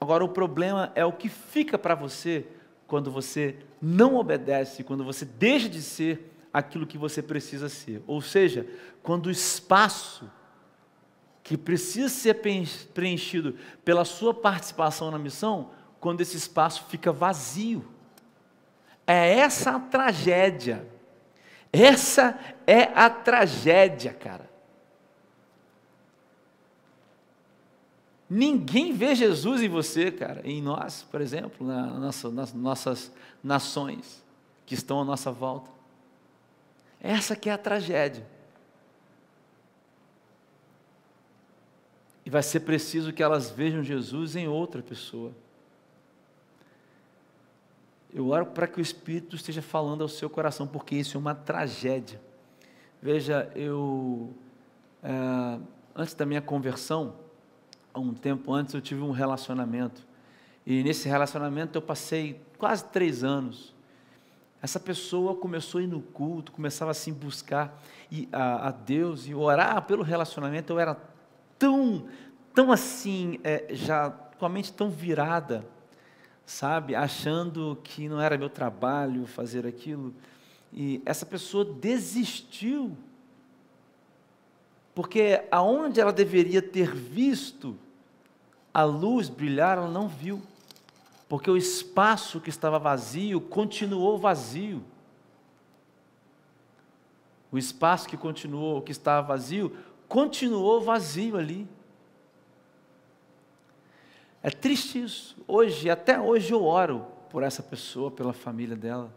[0.00, 2.44] Agora, o problema é o que fica para você
[2.88, 8.02] quando você não obedece, quando você deixa de ser aquilo que você precisa ser.
[8.06, 8.66] Ou seja,
[9.02, 10.28] quando o espaço
[11.42, 12.40] que precisa ser
[12.94, 17.84] preenchido pela sua participação na missão, quando esse espaço fica vazio.
[19.06, 20.86] É essa a tragédia.
[21.72, 24.50] Essa é a tragédia, cara.
[28.28, 33.12] Ninguém vê Jesus em você, cara, em nós, por exemplo, na nossa, nas nossas
[33.44, 34.24] nações
[34.64, 35.70] que estão à nossa volta.
[36.98, 38.26] Essa que é a tragédia.
[42.24, 45.32] E vai ser preciso que elas vejam Jesus em outra pessoa.
[48.14, 51.34] Eu oro para que o Espírito esteja falando ao seu coração, porque isso é uma
[51.34, 52.20] tragédia.
[53.00, 54.32] Veja, eu,
[55.02, 55.58] é,
[55.96, 57.14] antes da minha conversão,
[57.92, 60.06] há um tempo antes, eu tive um relacionamento.
[60.64, 63.74] E nesse relacionamento eu passei quase três anos.
[64.60, 67.82] Essa pessoa começou a ir no culto, começava assim buscar
[68.30, 70.72] a, a Deus e orar pelo relacionamento.
[70.72, 70.94] Eu era
[71.62, 72.06] tão,
[72.52, 75.64] tão assim, é, já com a mente tão virada,
[76.44, 80.12] sabe, achando que não era meu trabalho fazer aquilo.
[80.72, 82.96] E essa pessoa desistiu,
[84.92, 87.78] porque aonde ela deveria ter visto
[88.74, 90.42] a luz brilhar, ela não viu,
[91.28, 94.82] porque o espaço que estava vazio continuou vazio.
[97.52, 99.76] O espaço que continuou, que estava vazio,
[100.12, 101.66] continuou vazio ali.
[104.42, 105.34] É triste isso.
[105.48, 109.10] Hoje, até hoje eu oro por essa pessoa, pela família dela,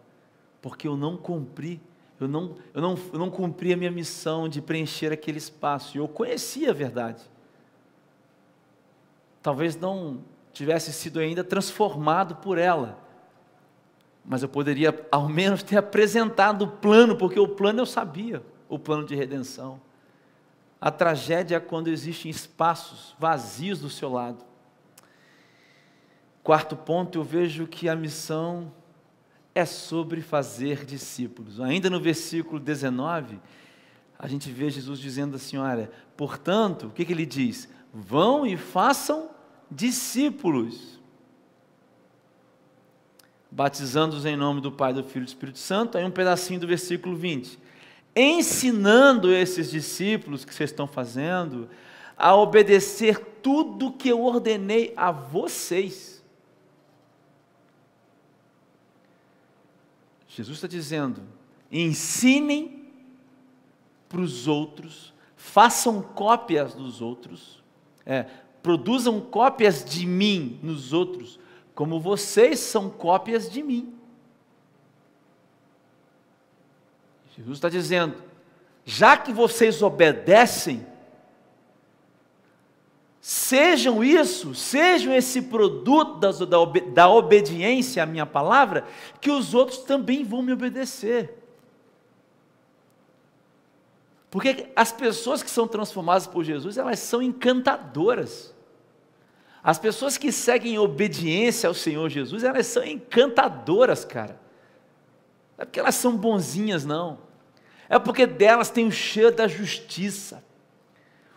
[0.62, 1.82] porque eu não cumpri,
[2.18, 5.98] eu não, eu não, eu não cumpri a minha missão de preencher aquele espaço.
[5.98, 7.22] E eu conhecia a verdade.
[9.44, 12.98] Talvez não tivesse sido ainda transformado por ela,
[14.24, 18.80] mas eu poderia ao menos ter apresentado o plano, porque o plano eu sabia, o
[18.80, 19.82] plano de redenção.
[20.86, 24.46] A tragédia é quando existem espaços vazios do seu lado.
[26.44, 28.72] Quarto ponto, eu vejo que a missão
[29.56, 31.60] é sobre fazer discípulos.
[31.60, 33.40] Ainda no versículo 19,
[34.20, 37.68] a gente vê Jesus dizendo assim: olha, portanto, o que, que ele diz?
[37.92, 39.32] Vão e façam
[39.72, 41.00] discípulos,
[43.50, 45.98] batizando-os em nome do Pai, do Filho e do Espírito Santo.
[45.98, 47.65] Aí um pedacinho do versículo 20
[48.16, 51.70] ensinando esses discípulos que vocês estão fazendo
[52.18, 56.24] a obedecer tudo que eu ordenei a vocês.
[60.28, 61.22] Jesus está dizendo:
[61.72, 62.86] ensinem
[64.08, 67.64] para os outros, façam cópias dos outros,
[68.06, 68.24] é,
[68.64, 71.40] produzam cópias de mim nos outros,
[71.74, 73.95] como vocês são cópias de mim.
[77.38, 78.16] Jesus está dizendo:
[78.86, 80.86] já que vocês obedecem,
[83.20, 88.86] sejam isso, sejam esse produto da, da, da obediência à minha palavra,
[89.20, 91.42] que os outros também vão me obedecer.
[94.30, 98.54] Porque as pessoas que são transformadas por Jesus, elas são encantadoras.
[99.64, 104.40] As pessoas que seguem obediência ao Senhor Jesus, elas são encantadoras, cara.
[105.58, 107.25] Não é porque elas são bonzinhas, não.
[107.88, 110.44] É porque delas tem o cheiro da justiça,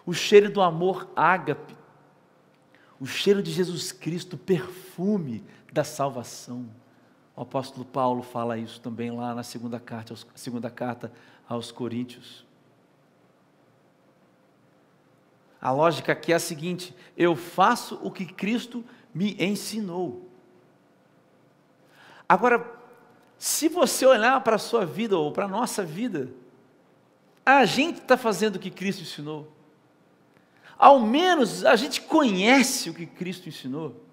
[0.07, 1.77] o cheiro do amor ágape,
[3.01, 6.69] o cheiro de Jesus Cristo, o perfume da salvação.
[7.37, 11.13] O apóstolo Paulo fala isso também lá na segunda carta, segunda carta
[11.49, 12.45] aos Coríntios.
[15.61, 18.85] A lógica aqui é a seguinte: eu faço o que Cristo
[19.15, 20.29] me ensinou.
[22.29, 22.78] Agora,
[23.39, 26.29] se você olhar para a sua vida ou para a nossa vida,
[27.47, 29.51] a gente está fazendo o que Cristo ensinou.
[30.77, 34.05] Ao menos a gente conhece o que Cristo ensinou.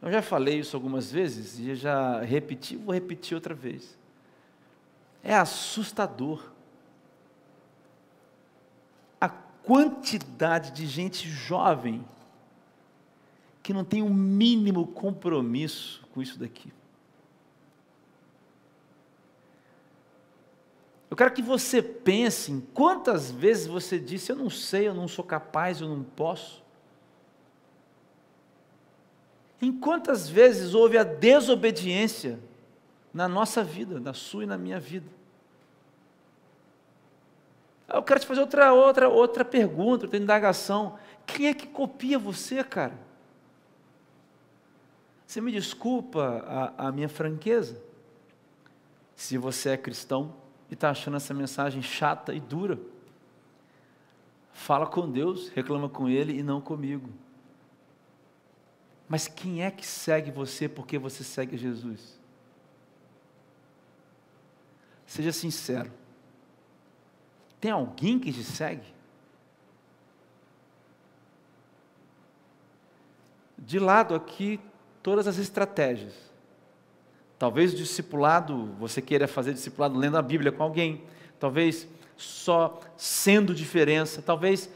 [0.00, 3.98] Eu já falei isso algumas vezes e já repeti, vou repetir outra vez.
[5.22, 6.52] É assustador
[9.20, 12.04] a quantidade de gente jovem
[13.64, 16.70] que não tem o um mínimo compromisso com isso daqui.
[21.10, 25.08] Eu quero que você pense em quantas vezes você disse: Eu não sei, eu não
[25.08, 26.62] sou capaz, eu não posso.
[29.62, 32.38] Em quantas vezes houve a desobediência
[33.14, 35.08] na nossa vida, na sua e na minha vida?
[37.88, 40.98] Eu quero te fazer outra, outra, outra pergunta, outra indagação.
[41.24, 43.13] Quem é que copia você, cara?
[45.26, 47.82] Você me desculpa a, a minha franqueza?
[49.16, 50.34] Se você é cristão
[50.70, 52.78] e está achando essa mensagem chata e dura,
[54.52, 57.08] fala com Deus, reclama com Ele e não comigo.
[59.08, 62.18] Mas quem é que segue você porque você segue Jesus?
[65.06, 65.92] Seja sincero.
[67.60, 68.92] Tem alguém que te segue?
[73.56, 74.60] De lado aqui,
[75.04, 76.14] todas as estratégias.
[77.38, 81.04] Talvez discipulado, você queira fazer discipulado lendo a Bíblia com alguém.
[81.38, 81.86] Talvez
[82.16, 84.22] só sendo diferença.
[84.22, 84.70] Talvez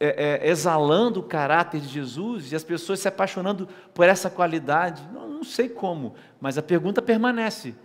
[0.00, 5.08] é, é, exalando o caráter de Jesus e as pessoas se apaixonando por essa qualidade.
[5.14, 7.76] Não, não sei como, mas a pergunta permanece.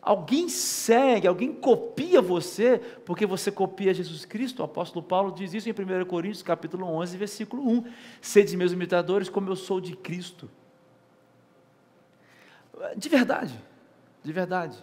[0.00, 4.60] Alguém segue, alguém copia você, porque você copia Jesus Cristo.
[4.60, 7.84] O apóstolo Paulo diz isso em 1 Coríntios, capítulo 11, versículo 1.
[8.20, 10.48] Sede meus imitadores, como eu sou de Cristo.
[12.96, 13.58] De verdade,
[14.22, 14.82] de verdade.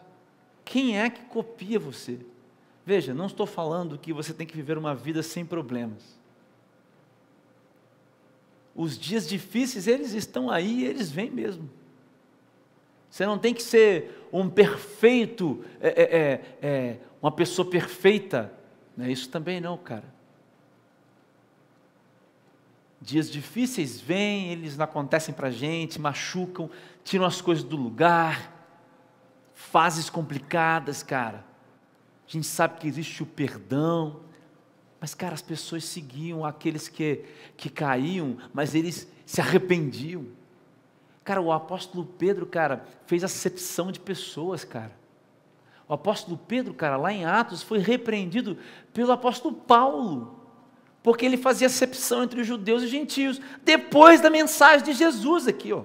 [0.64, 2.20] Quem é que copia você?
[2.86, 6.20] Veja, não estou falando que você tem que viver uma vida sem problemas.
[8.76, 11.70] Os dias difíceis, eles estão aí, eles vêm mesmo.
[13.10, 18.52] Você não tem que ser um perfeito, é, é, é, é, uma pessoa perfeita.
[18.96, 20.06] Não é isso também não, cara.
[23.02, 26.70] Dias difíceis vêm, eles não acontecem para a gente, machucam,
[27.04, 28.60] tiram as coisas do lugar.
[29.56, 31.44] Fases complicadas, cara.
[32.28, 34.22] A gente sabe que existe o perdão.
[35.00, 37.26] Mas, cara, as pessoas seguiam aqueles que,
[37.58, 40.28] que caíam, mas eles se arrependiam.
[41.24, 44.96] Cara, o apóstolo Pedro, cara, fez acepção de pessoas, cara.
[45.88, 48.58] O apóstolo Pedro, cara, lá em Atos, foi repreendido
[48.94, 50.41] pelo apóstolo Paulo,
[51.04, 55.48] porque ele fazia acepção entre os judeus e os gentios, depois da mensagem de Jesus
[55.48, 55.84] aqui, ó.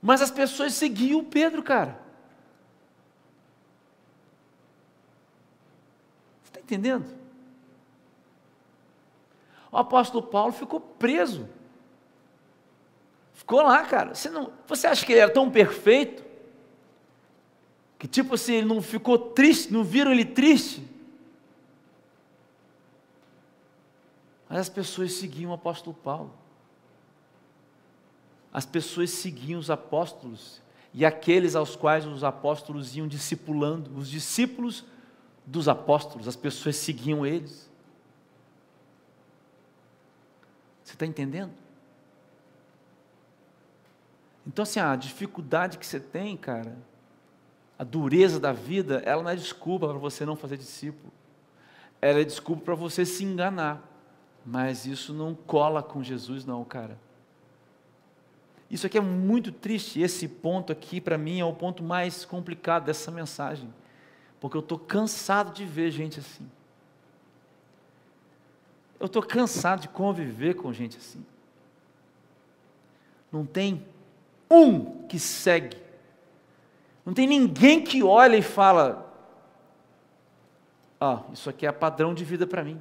[0.00, 2.00] Mas as pessoas seguiam Pedro, cara.
[6.42, 7.06] Você está entendendo?
[9.70, 11.48] O apóstolo Paulo ficou preso
[13.42, 14.14] Ficou lá, cara.
[14.14, 16.24] Você, não, você acha que ele era tão perfeito?
[17.98, 20.88] Que tipo assim, ele não ficou triste, não viram ele triste?
[24.52, 26.30] Mas as pessoas seguiam o apóstolo Paulo.
[28.52, 30.60] As pessoas seguiam os apóstolos
[30.92, 34.84] e aqueles aos quais os apóstolos iam discipulando, os discípulos
[35.46, 37.70] dos apóstolos, as pessoas seguiam eles.
[40.84, 41.54] Você está entendendo?
[44.46, 46.76] Então, assim, a dificuldade que você tem, cara,
[47.78, 51.10] a dureza da vida, ela não é desculpa para você não fazer discípulo.
[52.02, 53.91] Ela é desculpa para você se enganar.
[54.44, 56.98] Mas isso não cola com Jesus, não, cara.
[58.70, 60.00] Isso aqui é muito triste.
[60.00, 63.72] Esse ponto aqui, para mim, é o ponto mais complicado dessa mensagem.
[64.40, 66.50] Porque eu estou cansado de ver gente assim.
[68.98, 71.24] Eu estou cansado de conviver com gente assim.
[73.30, 73.84] Não tem
[74.50, 75.76] um que segue.
[77.04, 79.12] Não tem ninguém que olha e fala:
[81.00, 82.80] Ah, isso aqui é padrão de vida para mim.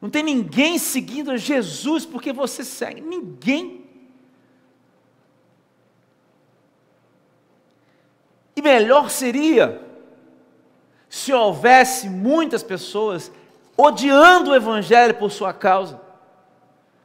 [0.00, 3.00] Não tem ninguém seguindo a Jesus porque você segue.
[3.00, 3.84] Ninguém.
[8.54, 9.82] E melhor seria
[11.08, 13.32] se houvesse muitas pessoas
[13.76, 16.00] odiando o Evangelho por sua causa.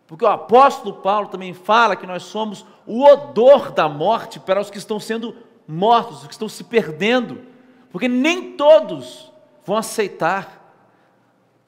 [0.08, 4.70] Porque o apóstolo Paulo também fala que nós somos o odor da morte para os
[4.70, 5.36] que estão sendo
[5.68, 7.42] mortos, os que estão se perdendo.
[7.92, 9.32] Porque nem todos
[9.66, 10.61] vão aceitar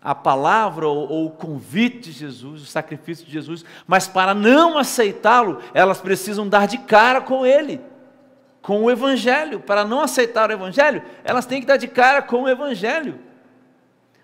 [0.04, 4.78] a palavra ou, ou, o convite de Jesus, o sacrifício de Jesus, mas para não
[4.78, 7.80] aceitá-lo, elas precisam dar de cara com ele,
[8.62, 9.62] com o Evangelho.
[9.62, 13.18] Para não aceitar o Evangelho, elas têm que dar de cara com o Evangelho.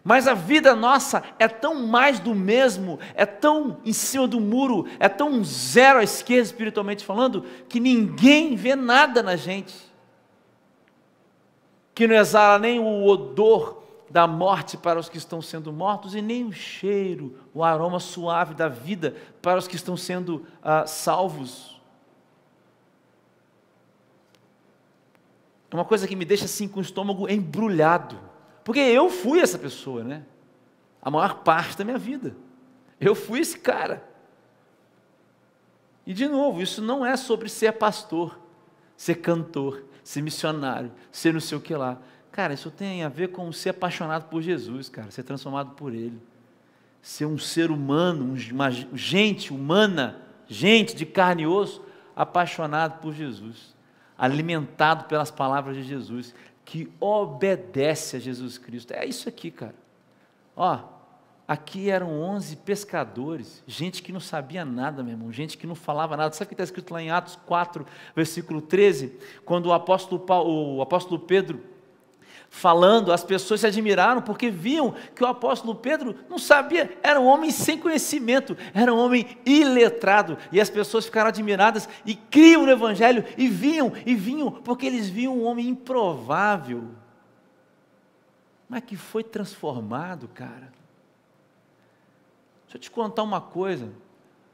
[0.03, 4.85] Mas a vida nossa é tão mais do mesmo, é tão em cima do muro,
[4.99, 9.75] é tão zero à esquerda espiritualmente falando, que ninguém vê nada na gente.
[11.93, 13.78] Que não exala nem o odor
[14.09, 18.53] da morte para os que estão sendo mortos e nem o cheiro, o aroma suave
[18.53, 21.79] da vida para os que estão sendo ah, salvos.
[25.71, 28.19] é uma coisa que me deixa assim com o estômago embrulhado.
[28.63, 30.23] Porque eu fui essa pessoa, né?
[31.01, 32.35] A maior parte da minha vida.
[32.99, 34.03] Eu fui esse cara.
[36.05, 38.39] E de novo, isso não é sobre ser pastor,
[38.97, 41.99] ser cantor, ser missionário, ser não sei o que lá.
[42.39, 46.17] Cara, isso tem a ver com ser apaixonado por Jesus, cara, ser transformado por Ele.
[47.01, 51.83] Ser um ser humano, uma gente humana, gente de carne e osso,
[52.15, 53.75] apaixonado por Jesus,
[54.17, 56.33] alimentado pelas palavras de Jesus,
[56.63, 58.93] que obedece a Jesus Cristo.
[58.93, 59.75] É isso aqui, cara.
[60.55, 60.79] Ó,
[61.45, 66.15] aqui eram 11 pescadores, gente que não sabia nada, meu irmão, gente que não falava
[66.15, 66.33] nada.
[66.33, 67.85] Sabe o que está escrito lá em Atos 4,
[68.15, 69.19] versículo 13?
[69.43, 71.77] Quando o apóstolo, Paulo, o apóstolo Pedro
[72.49, 77.25] falando, as pessoas se admiraram porque viam que o apóstolo Pedro não sabia, era um
[77.25, 82.71] homem sem conhecimento, era um homem iletrado, e as pessoas ficaram admiradas e criam no
[82.71, 86.89] evangelho e vinham e vinham porque eles viam um homem improvável,
[88.67, 90.73] mas que foi transformado, cara.
[92.63, 93.91] Deixa eu te contar uma coisa.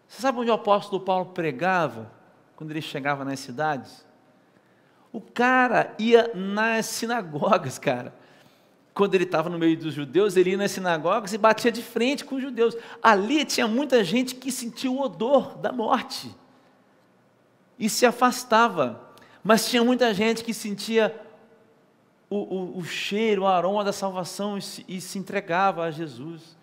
[0.08, 2.10] Você sabe onde o apóstolo Paulo pregava
[2.56, 4.05] quando ele chegava nas cidades?
[5.16, 8.14] O cara ia nas sinagogas, cara.
[8.94, 12.26] Quando ele estava no meio dos judeus, ele ia nas sinagogas e batia de frente
[12.26, 12.76] com os judeus.
[13.02, 16.30] Ali tinha muita gente que sentia o odor da morte
[17.80, 19.10] e se afastava.
[19.42, 21.18] Mas tinha muita gente que sentia
[22.30, 26.58] o, o, o cheiro, o aroma da salvação e se, e se entregava a Jesus.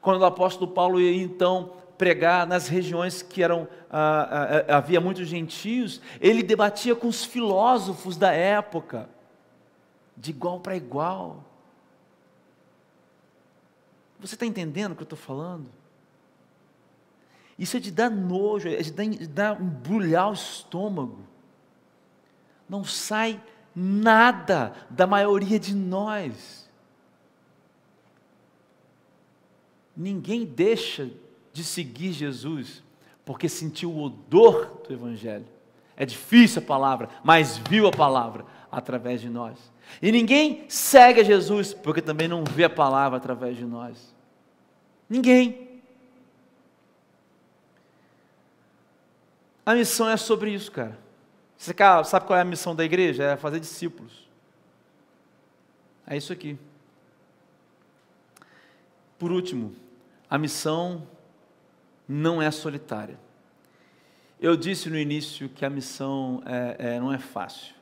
[0.00, 5.00] Quando o apóstolo Paulo ia então pregar nas regiões que eram ah, ah, ah, havia
[5.00, 9.08] muitos gentios, ele debatia com os filósofos da época,
[10.16, 11.44] de igual para igual.
[14.18, 15.68] Você está entendendo o que eu estou falando?
[17.56, 21.20] Isso é de dar nojo, é de dar, de dar embrulhar o estômago.
[22.68, 23.40] Não sai
[23.76, 26.68] nada da maioria de nós.
[29.96, 31.08] Ninguém deixa
[31.52, 32.82] de seguir Jesus
[33.24, 35.46] porque sentiu o odor do Evangelho.
[35.96, 39.58] É difícil a palavra, mas viu a palavra através de nós.
[40.00, 44.14] E ninguém segue a Jesus porque também não vê a palavra através de nós.
[45.08, 45.80] Ninguém.
[49.64, 50.98] A missão é sobre isso, cara.
[51.56, 51.74] Você
[52.04, 53.22] sabe qual é a missão da igreja?
[53.22, 54.28] É fazer discípulos.
[56.06, 56.58] É isso aqui.
[59.18, 59.72] Por último,
[60.28, 61.06] a missão
[62.12, 63.18] não é solitária.
[64.38, 67.74] Eu disse no início que a missão é, é, não é fácil.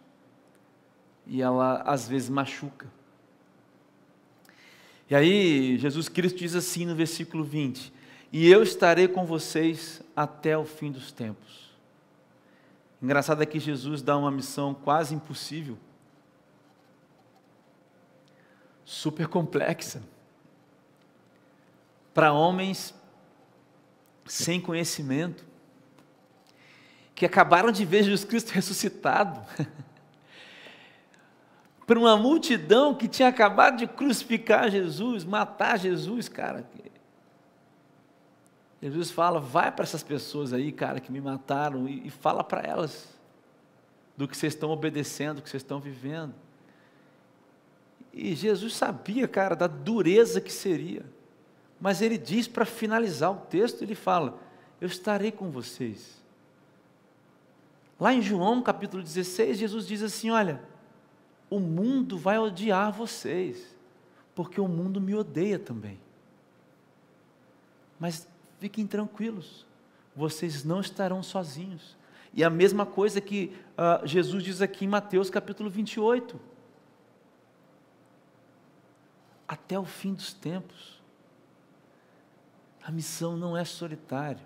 [1.27, 2.87] E ela, às vezes, machuca.
[5.09, 7.93] E aí, Jesus Cristo diz assim no versículo 20:
[8.33, 11.71] E eu estarei com vocês até o fim dos tempos.
[13.03, 15.79] Engraçado é que Jesus dá uma missão quase impossível,
[18.85, 20.03] super complexa,
[22.13, 22.95] para homens
[24.27, 25.45] sem conhecimento,
[27.15, 29.41] que acabaram de ver Jesus Cristo ressuscitado,
[31.87, 36.65] para uma multidão que tinha acabado de crucificar Jesus, matar Jesus, cara.
[38.81, 42.63] Jesus fala: vai para essas pessoas aí, cara, que me mataram, e, e fala para
[42.63, 43.09] elas
[44.17, 46.35] do que vocês estão obedecendo, do que vocês estão vivendo.
[48.13, 51.05] E Jesus sabia, cara, da dureza que seria.
[51.81, 54.39] Mas ele diz para finalizar o texto, ele fala:
[54.81, 56.21] Eu estarei com vocês.
[57.99, 60.63] Lá em João capítulo 16, Jesus diz assim: Olha,
[61.49, 63.77] o mundo vai odiar vocês,
[64.35, 65.99] porque o mundo me odeia também.
[67.99, 68.29] Mas
[68.59, 69.67] fiquem tranquilos,
[70.15, 71.99] vocês não estarão sozinhos.
[72.33, 76.39] E a mesma coisa que uh, Jesus diz aqui em Mateus capítulo 28.
[79.49, 81.00] Até o fim dos tempos.
[82.83, 84.41] A missão não é solitária.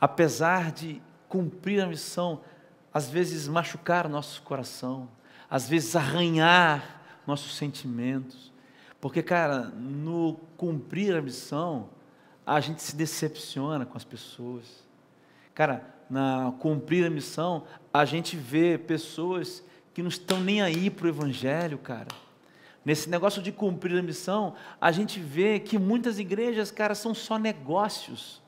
[0.00, 2.40] Apesar de cumprir a missão,
[2.92, 5.08] às vezes machucar nosso coração,
[5.50, 8.52] às vezes arranhar nossos sentimentos.
[9.00, 11.90] Porque, cara, no cumprir a missão,
[12.46, 14.86] a gente se decepciona com as pessoas.
[15.54, 21.06] Cara, na cumprir a missão, a gente vê pessoas que não estão nem aí para
[21.06, 22.27] o Evangelho, cara
[22.88, 27.38] Nesse negócio de cumprir a missão, a gente vê que muitas igrejas, cara, são só
[27.38, 28.42] negócios.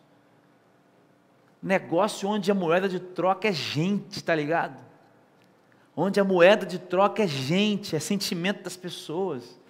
[1.63, 4.79] Negócio onde a moeda de troca é gente, tá ligado?
[5.95, 9.61] Onde a moeda de troca é gente, é sentimento das pessoas.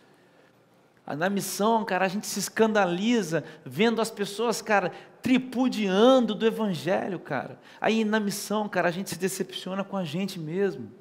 [1.04, 7.58] Na missão, cara, a gente se escandaliza vendo as pessoas, cara, tripudiando do evangelho, cara.
[7.80, 10.99] Aí na missão, cara, a gente se decepciona com a gente mesmo.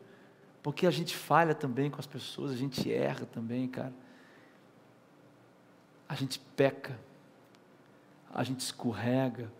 [0.62, 3.93] Porque a gente falha também com as pessoas, a gente erra também, cara.
[6.07, 6.99] A gente peca,
[8.34, 9.51] a gente escorrega.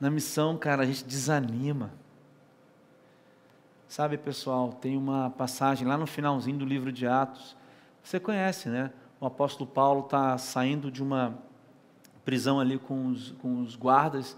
[0.00, 1.92] Na missão, cara, a gente desanima.
[3.88, 7.54] Sabe, pessoal, tem uma passagem lá no finalzinho do livro de Atos.
[8.02, 8.90] Você conhece, né?
[9.20, 11.38] O apóstolo Paulo está saindo de uma
[12.24, 14.36] prisão ali com os, com os guardas,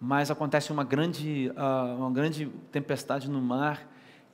[0.00, 3.86] mas acontece uma grande, uh, uma grande tempestade no mar.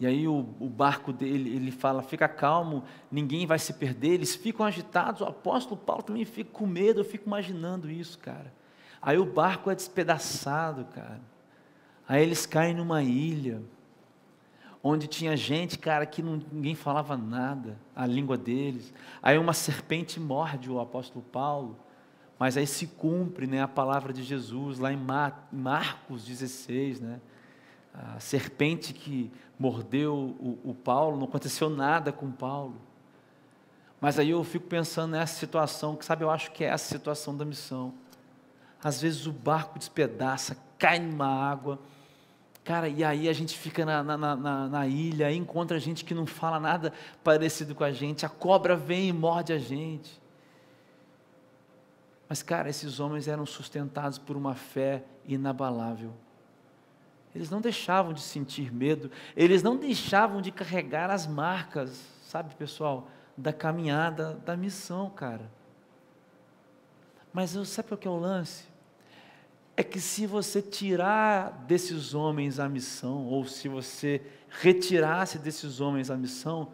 [0.02, 4.14] E aí o, o, barco dele, ele fala, fica calmo, ninguém vai se perder.
[4.14, 8.52] Eles ficam agitados, o apóstolo Paulo também fica com medo, eu fico imaginando isso, cara.
[9.00, 11.20] Aí o barco é despedaçado, cara.
[12.08, 13.62] Aí eles caem numa ilha
[14.82, 18.92] onde tinha gente, cara, que não, ninguém falava nada, a língua deles.
[19.22, 21.78] Aí uma serpente morde o apóstolo Paulo,
[22.40, 24.98] mas aí se cumpre né, a palavra de Jesus, lá em
[25.52, 27.20] Marcos 16, né?
[27.94, 32.80] A serpente que mordeu o, o Paulo, não aconteceu nada com Paulo.
[34.00, 37.36] Mas aí eu fico pensando nessa situação, que sabe, eu acho que é essa situação
[37.36, 37.92] da missão.
[38.82, 41.78] Às vezes o barco despedaça, cai numa água,
[42.64, 46.26] Cara, e aí a gente fica na, na, na, na ilha, encontra gente que não
[46.26, 46.92] fala nada
[47.24, 50.20] parecido com a gente, a cobra vem e morde a gente.
[52.28, 56.12] Mas, cara, esses homens eram sustentados por uma fé inabalável.
[57.34, 63.08] Eles não deixavam de sentir medo, eles não deixavam de carregar as marcas, sabe, pessoal,
[63.36, 65.50] da caminhada, da missão, cara.
[67.32, 68.72] Mas sabe o que é o lance?
[69.76, 76.10] é que se você tirar desses homens a missão, ou se você retirasse desses homens
[76.10, 76.72] a missão,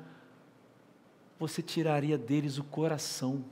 [1.39, 3.45] você tiraria deles o coração.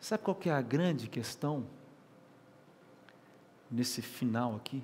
[0.00, 1.66] Sabe qual que é a grande questão
[3.70, 4.82] nesse final aqui?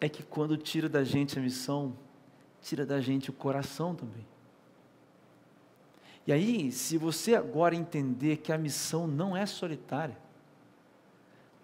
[0.00, 1.96] É que quando tira da gente a missão,
[2.62, 4.26] tira da gente o coração também.
[6.26, 10.16] E aí, se você agora entender que a missão não é solitária,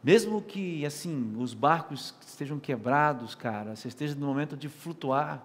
[0.02, 5.44] mesmo que assim os barcos estejam quebrados, cara, você esteja no momento de flutuar,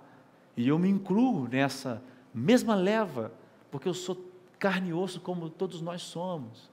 [0.56, 2.02] e eu me incluo nessa
[2.34, 3.32] mesma leva,
[3.72, 6.70] porque eu sou carne e osso como todos nós somos.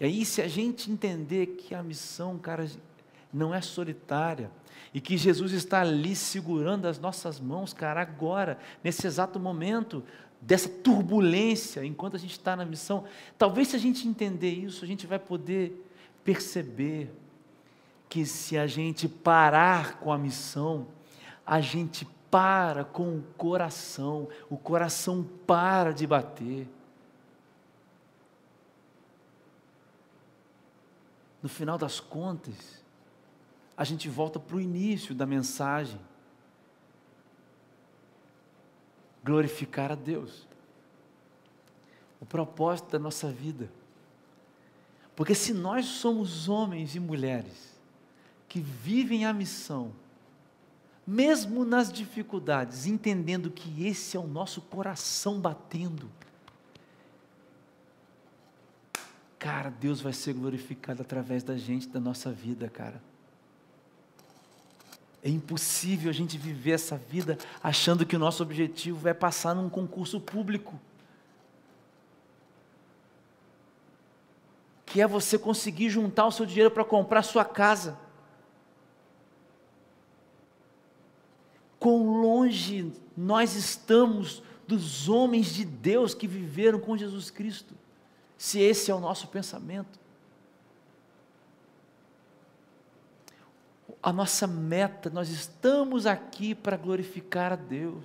[0.00, 2.66] E aí, se a gente entender que a missão, cara,
[3.32, 4.50] não é solitária,
[4.92, 10.04] e que Jesus está ali segurando as nossas mãos, cara, agora, nesse exato momento,
[10.40, 13.04] dessa turbulência enquanto a gente está na missão.
[13.36, 15.84] Talvez se a gente entender isso, a gente vai poder
[16.22, 17.10] perceber
[18.08, 20.86] que se a gente parar com a missão,
[21.46, 26.68] a gente para com o coração, o coração para de bater.
[31.44, 32.82] No final das contas,
[33.76, 36.00] a gente volta para o início da mensagem
[39.22, 40.48] glorificar a Deus.
[42.18, 43.70] O propósito da nossa vida.
[45.14, 47.78] Porque se nós somos homens e mulheres
[48.48, 49.92] que vivem a missão,
[51.06, 56.10] mesmo nas dificuldades, entendendo que esse é o nosso coração batendo,
[59.44, 62.98] cara, Deus vai ser glorificado através da gente, da nossa vida, cara.
[65.22, 69.68] É impossível a gente viver essa vida achando que o nosso objetivo é passar num
[69.68, 70.80] concurso público.
[74.86, 77.98] Que é você conseguir juntar o seu dinheiro para comprar sua casa.
[81.78, 87.83] Quão longe nós estamos dos homens de Deus que viveram com Jesus Cristo,
[88.44, 90.04] se esse é o nosso pensamento.
[94.02, 98.04] a nossa meta, nós estamos aqui para glorificar a Deus.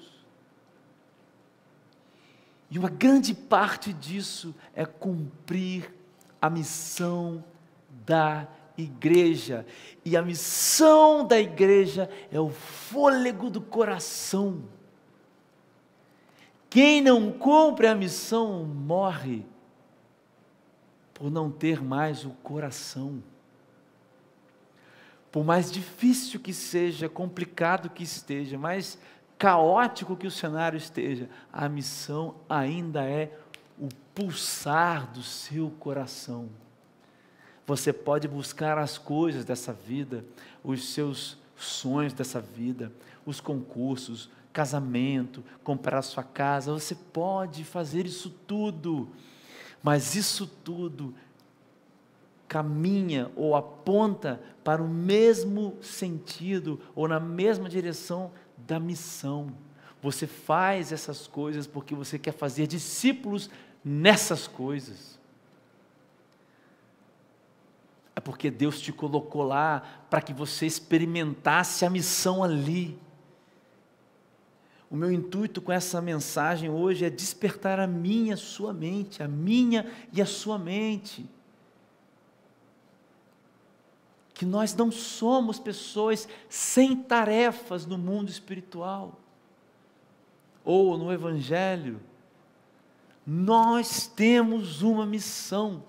[2.72, 5.94] E uma grande parte disso é cumprir
[6.42, 7.44] a missão
[8.06, 9.66] da igreja.
[10.06, 14.64] E a missão da igreja é o fôlego do coração.
[16.70, 19.46] Quem não cumpre a missão morre
[21.20, 23.22] por não ter mais o coração.
[25.30, 28.98] Por mais difícil que seja, complicado que esteja, mais
[29.38, 33.38] caótico que o cenário esteja, a missão ainda é
[33.78, 36.50] o pulsar do seu coração.
[37.68, 40.26] Você pode buscar as coisas dessa vida,
[40.64, 42.92] os seus sonhos dessa vida,
[43.26, 49.10] os concursos, casamento, comprar sua casa, você pode fazer isso tudo,
[49.82, 51.14] mas isso tudo
[52.48, 59.54] caminha ou aponta para o mesmo sentido ou na mesma direção da missão.
[60.02, 63.50] Você faz essas coisas porque você quer fazer discípulos
[63.84, 65.20] nessas coisas.
[68.16, 72.98] É porque Deus te colocou lá para que você experimentasse a missão ali.
[74.90, 79.92] O meu intuito com essa mensagem hoje é despertar a minha, sua mente, a minha
[80.12, 81.30] e a sua mente
[84.40, 89.20] que nós não somos pessoas sem tarefas no mundo espiritual
[90.64, 92.00] ou no Evangelho.
[93.28, 95.84] Nós temos uma missão.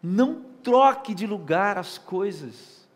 [0.00, 2.86] Não troque de lugar as coisas.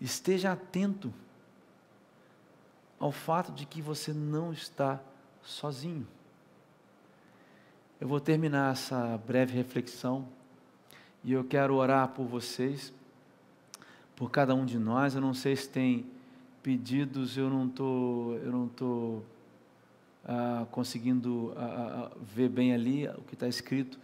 [0.00, 1.12] Esteja atento
[2.98, 5.00] ao fato de que você não está
[5.42, 6.06] sozinho.
[8.00, 10.26] Eu vou terminar essa breve reflexão
[11.24, 12.92] e eu quero orar por vocês,
[14.14, 15.14] por cada um de nós.
[15.14, 16.06] Eu não sei se tem
[16.62, 19.22] pedidos, eu não tô, eu não tô
[20.24, 23.98] ah, conseguindo ah, ah, ah, ver bem ali o que está escrito,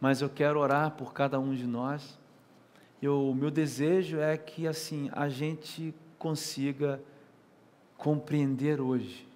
[0.00, 2.18] mas eu quero orar por cada um de nós.
[3.02, 7.00] o meu desejo é que assim a gente consiga
[8.00, 9.28] compreender hoje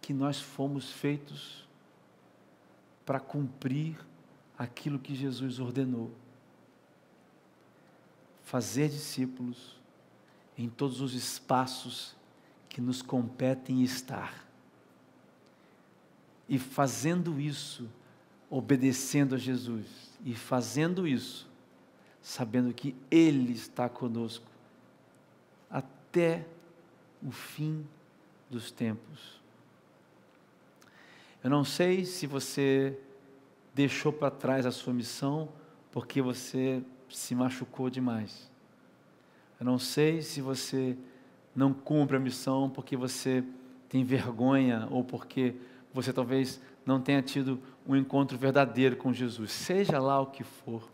[0.00, 1.68] que nós fomos feitos
[3.04, 3.98] para cumprir
[4.56, 6.10] aquilo que Jesus ordenou.
[8.44, 9.76] Fazer discípulos
[10.56, 12.16] em todos os espaços
[12.66, 14.48] que nos competem estar.
[16.48, 17.86] E fazendo isso,
[18.48, 19.86] obedecendo a Jesus,
[20.24, 21.49] e fazendo isso,
[22.22, 24.46] sabendo que Ele está conosco
[25.70, 26.46] até
[27.22, 27.86] o fim
[28.48, 29.40] dos tempos.
[31.42, 32.98] Eu não sei se você
[33.74, 35.48] deixou para trás a sua missão
[35.90, 38.50] porque você se machucou demais.
[39.58, 40.96] Eu não sei se você
[41.54, 43.44] não cumpre a missão porque você
[43.88, 45.54] tem vergonha ou porque
[45.92, 49.50] você talvez não tenha tido um encontro verdadeiro com Jesus.
[49.50, 50.88] Seja lá o que for.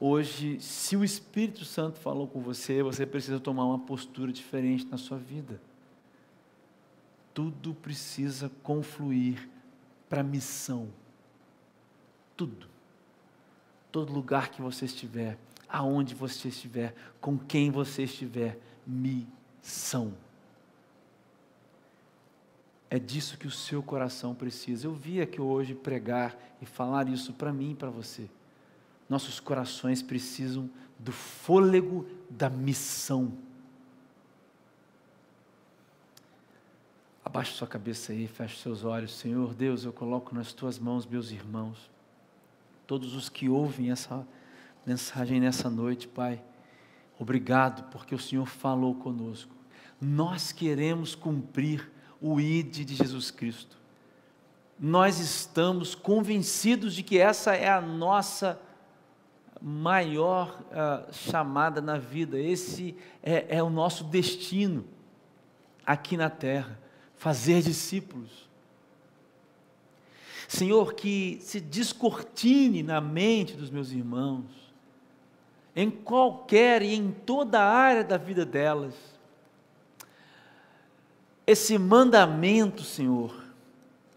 [0.00, 4.96] Hoje, se o Espírito Santo falou com você, você precisa tomar uma postura diferente na
[4.96, 5.60] sua vida
[7.40, 9.48] tudo precisa confluir
[10.08, 10.88] para a missão.
[12.36, 12.66] Tudo.
[13.92, 15.38] Todo lugar que você estiver,
[15.68, 20.14] aonde você estiver, com quem você estiver, missão.
[22.88, 24.86] É disso que o seu coração precisa.
[24.86, 28.28] Eu vi aqui hoje pregar e falar isso para mim e para você.
[29.10, 33.36] Nossos corações precisam do fôlego da missão
[37.30, 39.16] Abaixe sua cabeça aí, feche seus olhos.
[39.16, 41.88] Senhor Deus, eu coloco nas tuas mãos meus irmãos,
[42.88, 44.26] todos os que ouvem essa
[44.84, 46.42] mensagem nessa noite, Pai.
[47.20, 49.54] Obrigado porque o Senhor falou conosco.
[50.00, 51.88] Nós queremos cumprir
[52.20, 53.78] o ID de Jesus Cristo.
[54.76, 58.60] Nós estamos convencidos de que essa é a nossa
[59.60, 64.84] maior uh, chamada na vida, esse é, é o nosso destino
[65.84, 66.78] aqui na terra
[67.16, 68.48] fazer discípulos.
[70.48, 74.46] Senhor, que se descortine na mente dos meus irmãos,
[75.76, 78.94] em qualquer e em toda a área da vida delas,
[81.46, 83.34] esse mandamento, Senhor,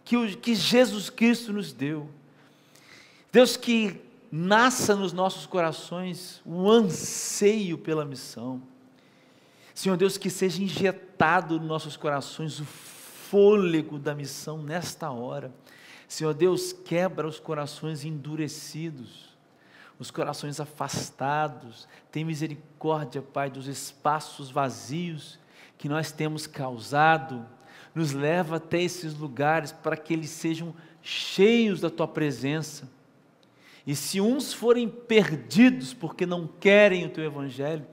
[0.06, 2.10] que, o, que Jesus Cristo nos deu.
[3.32, 4.00] Deus, que
[4.36, 8.64] nasça nos nossos corações o anseio pela missão.
[9.76, 15.54] Senhor Deus, que seja injetado nos nossos corações o fôlego da missão nesta hora.
[16.08, 19.38] Senhor Deus, quebra os corações endurecidos,
[20.00, 21.88] os corações afastados.
[22.12, 25.38] Tem misericórdia, Pai, dos espaços vazios
[25.78, 27.46] que nós temos causado.
[27.94, 30.74] Nos leva até esses lugares para que eles sejam
[31.04, 32.90] cheios da tua presença.
[33.86, 37.86] E se uns forem perdidos porque não querem o teu evangelho,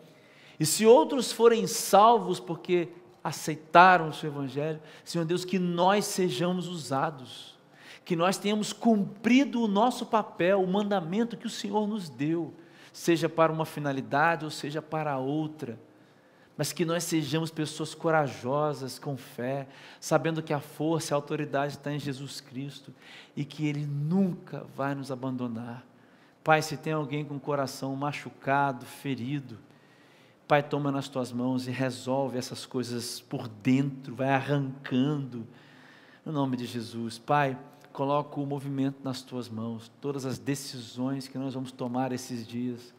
[0.59, 2.89] e se outros forem salvos porque
[3.23, 4.81] aceitaram o seu Evangelho.
[5.05, 7.59] Senhor Deus, que nós sejamos usados,
[8.05, 12.55] que nós tenhamos cumprido o nosso papel, o mandamento que o Senhor nos deu,
[12.93, 15.79] seja para uma finalidade ou seja para outra.
[16.57, 19.67] Mas que nós sejamos pessoas corajosas, com fé,
[19.99, 22.93] sabendo que a força e a autoridade está em Jesus Cristo
[23.35, 25.85] e que Ele nunca vai nos abandonar.
[26.45, 29.59] Pai, se tem alguém com o coração machucado, ferido,
[30.51, 35.47] Pai, toma nas tuas mãos e resolve essas coisas por dentro, vai arrancando,
[36.27, 37.57] No nome de Jesus, Pai,
[37.93, 42.93] coloco o movimento nas tuas mãos, todas as decisões que nós vamos tomar esses dias,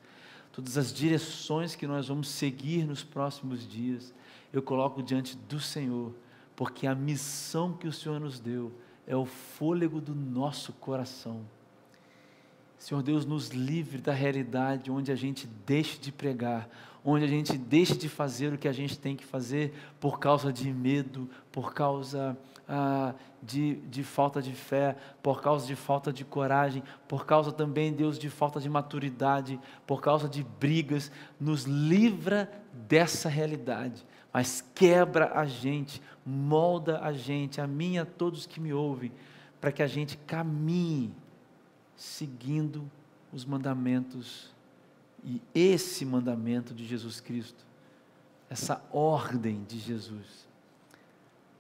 [0.52, 4.14] todas as direções que nós vamos seguir nos próximos dias,
[4.52, 6.14] eu coloco diante do Senhor,
[6.56, 8.72] porque a missão que o Senhor nos deu
[9.08, 11.45] é o fôlego do nosso coração.
[12.78, 16.68] Senhor Deus, nos livre da realidade onde a gente deixe de pregar,
[17.04, 20.54] onde a gente deixe de fazer o que a gente tem que fazer por causa
[20.54, 22.38] de medo, por causa
[22.68, 27.91] ah, de, de falta de fé, por causa de falta de coragem, por causa também,
[27.91, 31.12] Deus, de falta de maturidade, por causa de brigas.
[31.39, 38.06] Nos livra dessa realidade, mas quebra a gente, molda a gente, a mim e a
[38.06, 39.12] todos que me ouvem,
[39.60, 41.12] para que a gente caminhe
[41.95, 42.89] seguindo
[43.34, 44.54] os mandamentos
[45.24, 47.65] e esse mandamento de Jesus Cristo,
[48.49, 50.47] essa ordem de Jesus.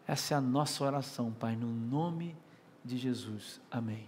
[0.07, 2.35] Essa é a nossa oração, Pai, no nome
[2.83, 3.61] de Jesus.
[3.69, 4.07] Amém.